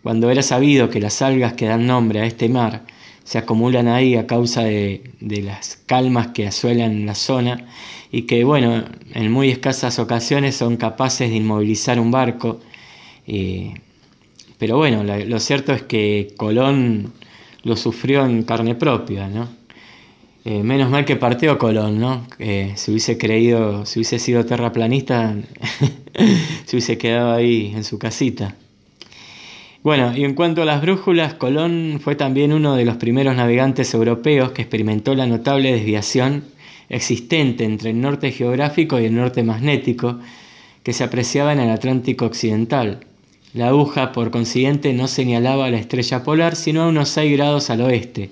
Cuando 0.03 0.31
era 0.31 0.43
sabido 0.43 0.91
que 0.91 1.01
las 1.01 1.23
algas 1.23 1.55
que 1.55 1.65
dan 1.65 1.87
nombre 1.87 2.21
a 2.21 2.27
este 2.27 2.51
mar 2.51 2.85
se 3.25 3.39
acumulan 3.39 3.89
ahí 3.89 4.17
a 4.17 4.27
causa 4.27 4.65
de, 4.65 5.03
las 5.21 5.79
calmas 5.87 6.27
que 6.29 6.47
asuelan 6.47 7.07
la 7.07 7.15
zona 7.15 7.65
y 8.15 8.23
que, 8.23 8.45
bueno, 8.45 8.85
en 9.13 9.33
muy 9.33 9.51
escasas 9.51 9.99
ocasiones 9.99 10.55
son 10.55 10.77
capaces 10.77 11.31
de 11.31 11.37
inmovilizar 11.37 11.99
un 11.99 12.13
barco. 12.13 12.61
Eh, 13.27 13.75
pero 14.57 14.77
bueno, 14.77 15.03
lo 15.03 15.41
cierto 15.41 15.73
es 15.73 15.83
que 15.83 16.33
Colón 16.37 17.13
lo 17.65 17.75
sufrió 17.77 18.25
en 18.25 18.45
carne 18.45 18.77
propia, 18.77 19.27
¿no? 19.27 19.49
Eh, 20.45 20.63
menos 20.63 20.91
mal 20.91 21.05
que 21.05 21.17
partió 21.17 21.59
Colón, 21.59 21.99
¿no? 21.99 22.25
Si 22.39 22.93
hubiese 22.93 23.19
creído, 23.19 23.85
si 23.85 23.99
hubiese 23.99 24.21
sido 24.21 24.47
terraplanista, 24.47 25.35
se 26.67 26.77
hubiese 26.77 26.97
quedado 26.97 27.33
ahí 27.33 27.73
en 27.75 27.83
su 27.83 27.99
casita. 27.99 28.55
Bueno, 29.83 30.17
y 30.17 30.23
en 30.23 30.35
cuanto 30.35 30.63
a 30.63 30.65
las 30.65 30.81
brújulas, 30.81 31.35
Colón 31.35 31.99
fue 32.01 32.15
también 32.15 32.53
uno 32.53 32.77
de 32.77 32.85
los 32.85 32.97
primeros 32.97 33.35
navegantes 33.35 33.93
europeos 33.93 34.53
que 34.53 34.63
experimentó 34.63 35.17
la 35.17 35.27
notable 35.27 35.73
desviación 35.73 36.54
existente 36.95 37.65
entre 37.65 37.91
el 37.91 38.01
norte 38.01 38.33
geográfico 38.33 39.01
y 39.01 39.05
el 39.05 39.15
norte 39.15 39.43
magnético 39.43 40.19
que 40.83 40.93
se 40.93 41.05
apreciaba 41.05 41.53
en 41.53 41.61
el 41.61 41.71
Atlántico 41.71 42.27
Occidental. 42.27 43.01
La 43.53 43.69
aguja, 43.69 44.13
por 44.13 44.31
consiguiente, 44.31 44.93
no 44.93 45.09
señalaba 45.09 45.71
la 45.71 45.79
estrella 45.79 46.23
polar, 46.23 46.57
sino 46.57 46.83
a 46.83 46.89
unos 46.89 47.09
6 47.11 47.37
grados 47.37 47.71
al 47.71 47.83
oeste 47.83 48.31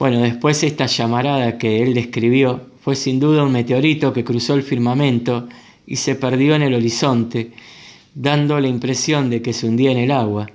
bueno, 0.00 0.20
después 0.20 0.62
esta 0.62 0.86
llamarada 0.86 1.58
que 1.58 1.82
él 1.82 1.92
describió 1.92 2.62
fue 2.80 2.96
sin 2.96 3.20
duda 3.20 3.44
un 3.44 3.52
meteorito 3.52 4.14
que 4.14 4.24
cruzó 4.24 4.54
el 4.54 4.62
firmamento 4.62 5.46
y 5.86 5.96
se 5.96 6.14
perdió 6.14 6.54
en 6.54 6.62
el 6.62 6.72
horizonte, 6.72 7.50
dando 8.14 8.58
la 8.60 8.68
impresión 8.68 9.28
de 9.28 9.42
que 9.42 9.52
se 9.52 9.66
hundía 9.66 9.90
en 9.90 9.98
el 9.98 10.10
agua, 10.10 10.48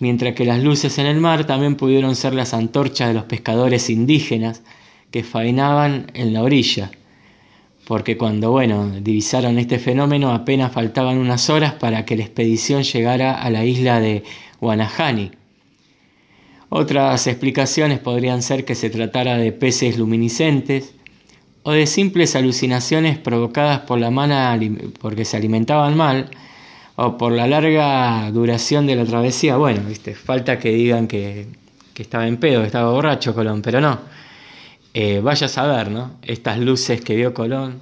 mientras 0.00 0.34
que 0.34 0.44
las 0.44 0.62
luces 0.62 0.98
en 0.98 1.06
el 1.06 1.18
mar 1.18 1.46
también 1.46 1.76
pudieron 1.76 2.14
ser 2.14 2.34
las 2.34 2.52
antorchas 2.52 3.08
de 3.08 3.14
los 3.14 3.24
pescadores 3.24 3.88
indígenas 3.88 4.62
que 5.14 5.22
faenaban 5.22 6.10
en 6.14 6.34
la 6.34 6.42
orilla, 6.42 6.90
porque 7.86 8.16
cuando, 8.16 8.50
bueno, 8.50 8.90
divisaron 9.00 9.60
este 9.60 9.78
fenómeno 9.78 10.32
apenas 10.32 10.72
faltaban 10.72 11.18
unas 11.18 11.48
horas 11.50 11.74
para 11.74 12.04
que 12.04 12.16
la 12.16 12.24
expedición 12.24 12.82
llegara 12.82 13.40
a 13.40 13.48
la 13.48 13.64
isla 13.64 14.00
de 14.00 14.24
Guanajani, 14.60 15.30
otras 16.68 17.28
explicaciones 17.28 18.00
podrían 18.00 18.42
ser 18.42 18.64
que 18.64 18.74
se 18.74 18.90
tratara 18.90 19.36
de 19.36 19.52
peces 19.52 19.98
luminiscentes 19.98 20.96
o 21.62 21.70
de 21.70 21.86
simples 21.86 22.34
alucinaciones 22.34 23.16
provocadas 23.16 23.82
por 23.82 24.00
la 24.00 24.10
mala 24.10 24.58
porque 25.00 25.24
se 25.24 25.36
alimentaban 25.36 25.96
mal 25.96 26.28
o 26.96 27.16
por 27.16 27.30
la 27.30 27.46
larga 27.46 28.32
duración 28.32 28.88
de 28.88 28.96
la 28.96 29.04
travesía. 29.04 29.58
Bueno, 29.58 29.82
¿viste? 29.86 30.16
falta 30.16 30.58
que 30.58 30.70
digan 30.70 31.06
que, 31.06 31.46
estaba 31.94 32.26
en 32.26 32.38
pedo, 32.38 32.62
que 32.62 32.66
estaba 32.66 32.90
borracho 32.90 33.32
Colón, 33.32 33.62
pero 33.62 33.80
no. 33.80 34.23
Eh, 34.94 35.20
vaya 35.20 35.46
a 35.46 35.50
saber, 35.50 35.90
¿no? 35.90 36.18
Estas 36.22 36.58
luces 36.60 37.00
que 37.00 37.16
vio 37.16 37.34
Colón, 37.34 37.80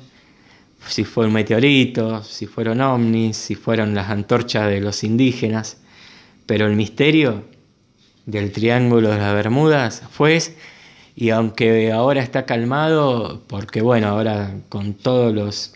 si 0.88 1.04
fue 1.04 1.26
un 1.26 1.34
meteorito, 1.34 2.22
si 2.22 2.46
fueron 2.46 2.80
ovnis, 2.80 3.36
si 3.36 3.54
fueron 3.54 3.94
las 3.94 4.08
antorchas 4.10 4.68
de 4.70 4.80
los 4.80 5.04
indígenas, 5.04 5.76
pero 6.46 6.66
el 6.66 6.74
misterio 6.74 7.44
del 8.24 8.50
Triángulo 8.50 9.10
de 9.10 9.18
las 9.18 9.34
Bermudas 9.34 10.02
fue 10.10 10.38
y 11.14 11.30
aunque 11.30 11.92
ahora 11.92 12.22
está 12.22 12.46
calmado, 12.46 13.42
porque 13.46 13.82
bueno, 13.82 14.08
ahora 14.08 14.54
con 14.70 14.94
todos 14.94 15.34
los 15.34 15.74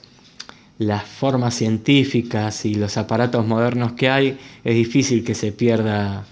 las 0.79 1.05
formas 1.05 1.55
científicas 1.55 2.65
y 2.65 2.75
los 2.75 2.97
aparatos 2.97 3.47
modernos 3.47 3.93
que 3.93 4.09
hay, 4.11 4.39
es 4.65 4.75
difícil 4.75 5.25
que 5.25 5.35
se 5.35 5.53
pierda 5.53 6.25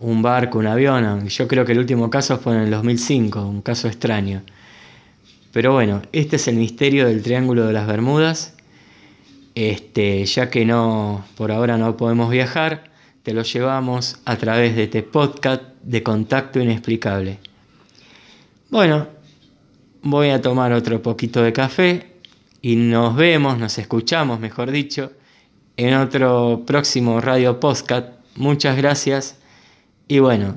un 0.00 0.22
barco, 0.22 0.58
un 0.58 0.66
avión. 0.66 1.28
Yo 1.28 1.48
creo 1.48 1.64
que 1.64 1.72
el 1.72 1.78
último 1.78 2.10
caso 2.10 2.38
fue 2.38 2.54
en 2.54 2.62
el 2.62 2.70
2005, 2.70 3.46
un 3.46 3.62
caso 3.62 3.88
extraño. 3.88 4.42
Pero 5.52 5.72
bueno, 5.72 6.02
este 6.12 6.36
es 6.36 6.48
el 6.48 6.56
misterio 6.56 7.06
del 7.06 7.22
Triángulo 7.22 7.66
de 7.66 7.72
las 7.72 7.86
Bermudas. 7.86 8.54
Este, 9.54 10.24
ya 10.24 10.50
que 10.50 10.64
no 10.64 11.24
por 11.36 11.50
ahora 11.50 11.78
no 11.78 11.96
podemos 11.96 12.30
viajar, 12.30 12.84
te 13.24 13.34
lo 13.34 13.42
llevamos 13.42 14.20
a 14.24 14.36
través 14.36 14.76
de 14.76 14.84
este 14.84 15.02
podcast 15.02 15.62
de 15.82 16.02
contacto 16.02 16.60
inexplicable. 16.60 17.38
Bueno, 18.70 19.08
voy 20.02 20.28
a 20.28 20.40
tomar 20.40 20.72
otro 20.72 21.02
poquito 21.02 21.42
de 21.42 21.52
café 21.52 22.06
y 22.62 22.76
nos 22.76 23.16
vemos, 23.16 23.58
nos 23.58 23.78
escuchamos, 23.78 24.38
mejor 24.38 24.70
dicho, 24.70 25.12
en 25.76 25.94
otro 25.94 26.62
próximo 26.66 27.20
radio 27.20 27.58
podcast. 27.58 28.08
Muchas 28.36 28.76
gracias 28.76 29.38
y 30.08 30.18
bueno, 30.20 30.54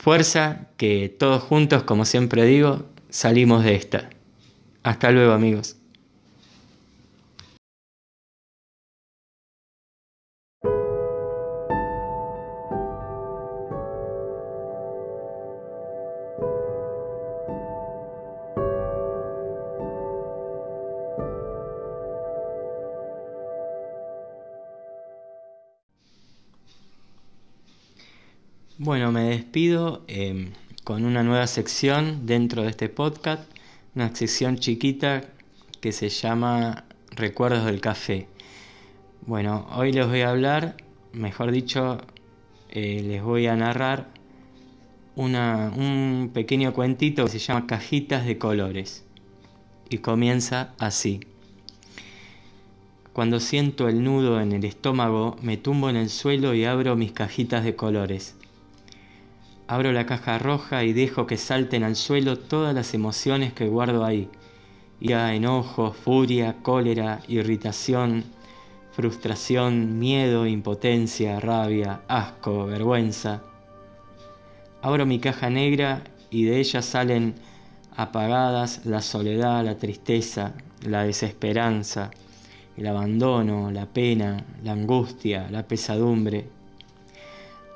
fuerza 0.00 0.68
que 0.76 1.08
todos 1.08 1.42
juntos, 1.42 1.82
como 1.82 2.04
siempre 2.04 2.44
digo, 2.44 2.86
salimos 3.10 3.64
de 3.64 3.74
esta. 3.74 4.10
Hasta 4.82 5.10
luego 5.10 5.32
amigos. 5.32 5.76
Bueno, 28.84 29.12
me 29.12 29.22
despido 29.28 30.02
em, 30.08 30.50
con 30.82 31.04
una 31.04 31.22
nueva 31.22 31.46
sección 31.46 32.26
dentro 32.26 32.62
de 32.64 32.70
este 32.70 32.88
podcast, 32.88 33.48
una 33.94 34.12
sección 34.12 34.56
chiquita 34.56 35.22
que 35.80 35.92
se 35.92 36.08
llama 36.08 36.82
Recuerdos 37.12 37.64
del 37.64 37.80
Café. 37.80 38.26
Bueno, 39.24 39.68
hoy 39.76 39.92
les 39.92 40.08
voy 40.08 40.22
a 40.22 40.30
hablar, 40.30 40.76
mejor 41.12 41.52
dicho, 41.52 41.98
eh, 42.70 43.04
les 43.06 43.22
voy 43.22 43.46
a 43.46 43.54
narrar 43.54 44.08
un 45.14 46.32
pequeño 46.34 46.72
cuentito 46.72 47.26
que 47.26 47.30
se 47.30 47.38
llama 47.38 47.68
Cajitas 47.68 48.26
de 48.26 48.36
Colores 48.36 49.04
y 49.90 49.98
comienza 49.98 50.74
así. 50.80 51.20
Cuando 53.12 53.38
siento 53.38 53.86
el 53.86 54.02
nudo 54.02 54.40
en 54.40 54.50
el 54.50 54.64
estómago, 54.64 55.36
me 55.40 55.56
tumbo 55.56 55.88
en 55.88 55.94
el 55.94 56.10
suelo 56.10 56.52
y 56.52 56.64
abro 56.64 56.96
mis 56.96 57.12
cajitas 57.12 57.62
de 57.62 57.76
colores. 57.76 58.34
Abro 59.72 59.90
la 59.90 60.04
caja 60.04 60.38
roja 60.38 60.84
y 60.84 60.92
dejo 60.92 61.26
que 61.26 61.38
salten 61.38 61.82
al 61.82 61.96
suelo 61.96 62.38
todas 62.38 62.74
las 62.74 62.92
emociones 62.92 63.54
que 63.54 63.68
guardo 63.68 64.04
ahí. 64.04 64.28
Ira, 65.00 65.34
enojo, 65.34 65.92
furia, 65.92 66.56
cólera, 66.60 67.20
irritación, 67.26 68.22
frustración, 68.90 69.98
miedo, 69.98 70.46
impotencia, 70.46 71.40
rabia, 71.40 72.02
asco, 72.06 72.66
vergüenza. 72.66 73.40
Abro 74.82 75.06
mi 75.06 75.18
caja 75.20 75.48
negra 75.48 76.04
y 76.28 76.44
de 76.44 76.60
ella 76.60 76.82
salen 76.82 77.34
apagadas 77.96 78.84
la 78.84 79.00
soledad, 79.00 79.64
la 79.64 79.78
tristeza, 79.78 80.52
la 80.82 81.04
desesperanza, 81.04 82.10
el 82.76 82.86
abandono, 82.86 83.70
la 83.70 83.86
pena, 83.86 84.44
la 84.62 84.72
angustia, 84.72 85.50
la 85.50 85.66
pesadumbre. 85.66 86.61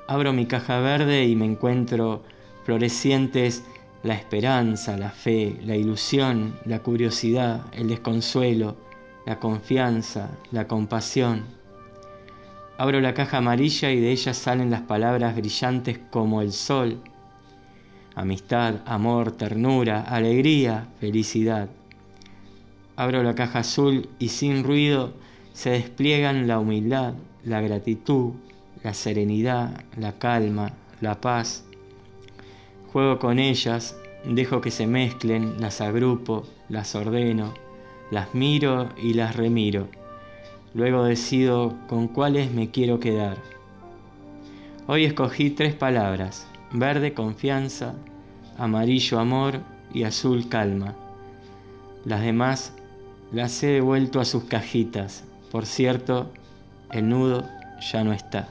Abro 0.09 0.31
mi 0.31 0.45
caja 0.45 0.79
verde 0.79 1.25
y 1.25 1.35
me 1.35 1.43
encuentro 1.43 2.23
florecientes 2.63 3.65
la 4.03 4.13
esperanza, 4.13 4.95
la 4.95 5.09
fe, 5.09 5.59
la 5.65 5.75
ilusión, 5.75 6.55
la 6.63 6.79
curiosidad, 6.79 7.65
el 7.73 7.89
desconsuelo, 7.89 8.77
la 9.25 9.37
confianza, 9.37 10.29
la 10.53 10.65
compasión. 10.65 11.43
Abro 12.77 13.01
la 13.01 13.13
caja 13.13 13.39
amarilla 13.39 13.91
y 13.91 13.99
de 13.99 14.11
ella 14.11 14.33
salen 14.33 14.71
las 14.71 14.81
palabras 14.81 15.35
brillantes 15.35 15.99
como 16.09 16.41
el 16.41 16.53
sol. 16.53 17.01
Amistad, 18.15 18.75
amor, 18.85 19.33
ternura, 19.33 20.03
alegría, 20.03 20.87
felicidad. 21.01 21.67
Abro 22.95 23.23
la 23.23 23.35
caja 23.35 23.59
azul 23.59 24.07
y 24.19 24.29
sin 24.29 24.63
ruido 24.63 25.11
se 25.51 25.71
despliegan 25.71 26.47
la 26.47 26.59
humildad, 26.59 27.13
la 27.43 27.59
gratitud, 27.59 28.35
la 28.87 28.93
serenidad, 28.93 29.83
la 29.97 30.13
calma, 30.13 30.71
la 31.01 31.19
paz. 31.19 31.65
Juego 32.93 33.19
con 33.19 33.37
ellas, 33.37 33.97
dejo 34.23 34.61
que 34.61 34.71
se 34.71 34.87
mezclen, 34.87 35.59
las 35.59 35.81
agrupo, 35.81 36.47
las 36.69 36.95
ordeno, 36.95 37.53
las 38.11 38.33
miro 38.33 38.87
y 38.95 39.13
las 39.13 39.35
remiro. 39.35 39.89
Luego 40.73 41.03
decido 41.03 41.75
con 41.89 42.07
cuáles 42.07 42.53
me 42.53 42.71
quiero 42.71 43.01
quedar. 43.01 43.35
Hoy 44.87 45.03
escogí 45.03 45.49
tres 45.49 45.75
palabras, 45.75 46.47
verde 46.71 47.13
confianza, 47.13 47.93
amarillo 48.57 49.19
amor 49.19 49.59
y 49.93 50.03
azul 50.03 50.47
calma. 50.47 50.95
Las 52.05 52.21
demás 52.21 52.71
las 53.33 53.61
he 53.63 53.67
devuelto 53.67 54.21
a 54.21 54.25
sus 54.25 54.45
cajitas. 54.45 55.25
Por 55.51 55.65
cierto, 55.65 56.31
el 56.93 57.09
nudo 57.09 57.43
ya 57.91 58.05
no 58.05 58.13
está. 58.13 58.47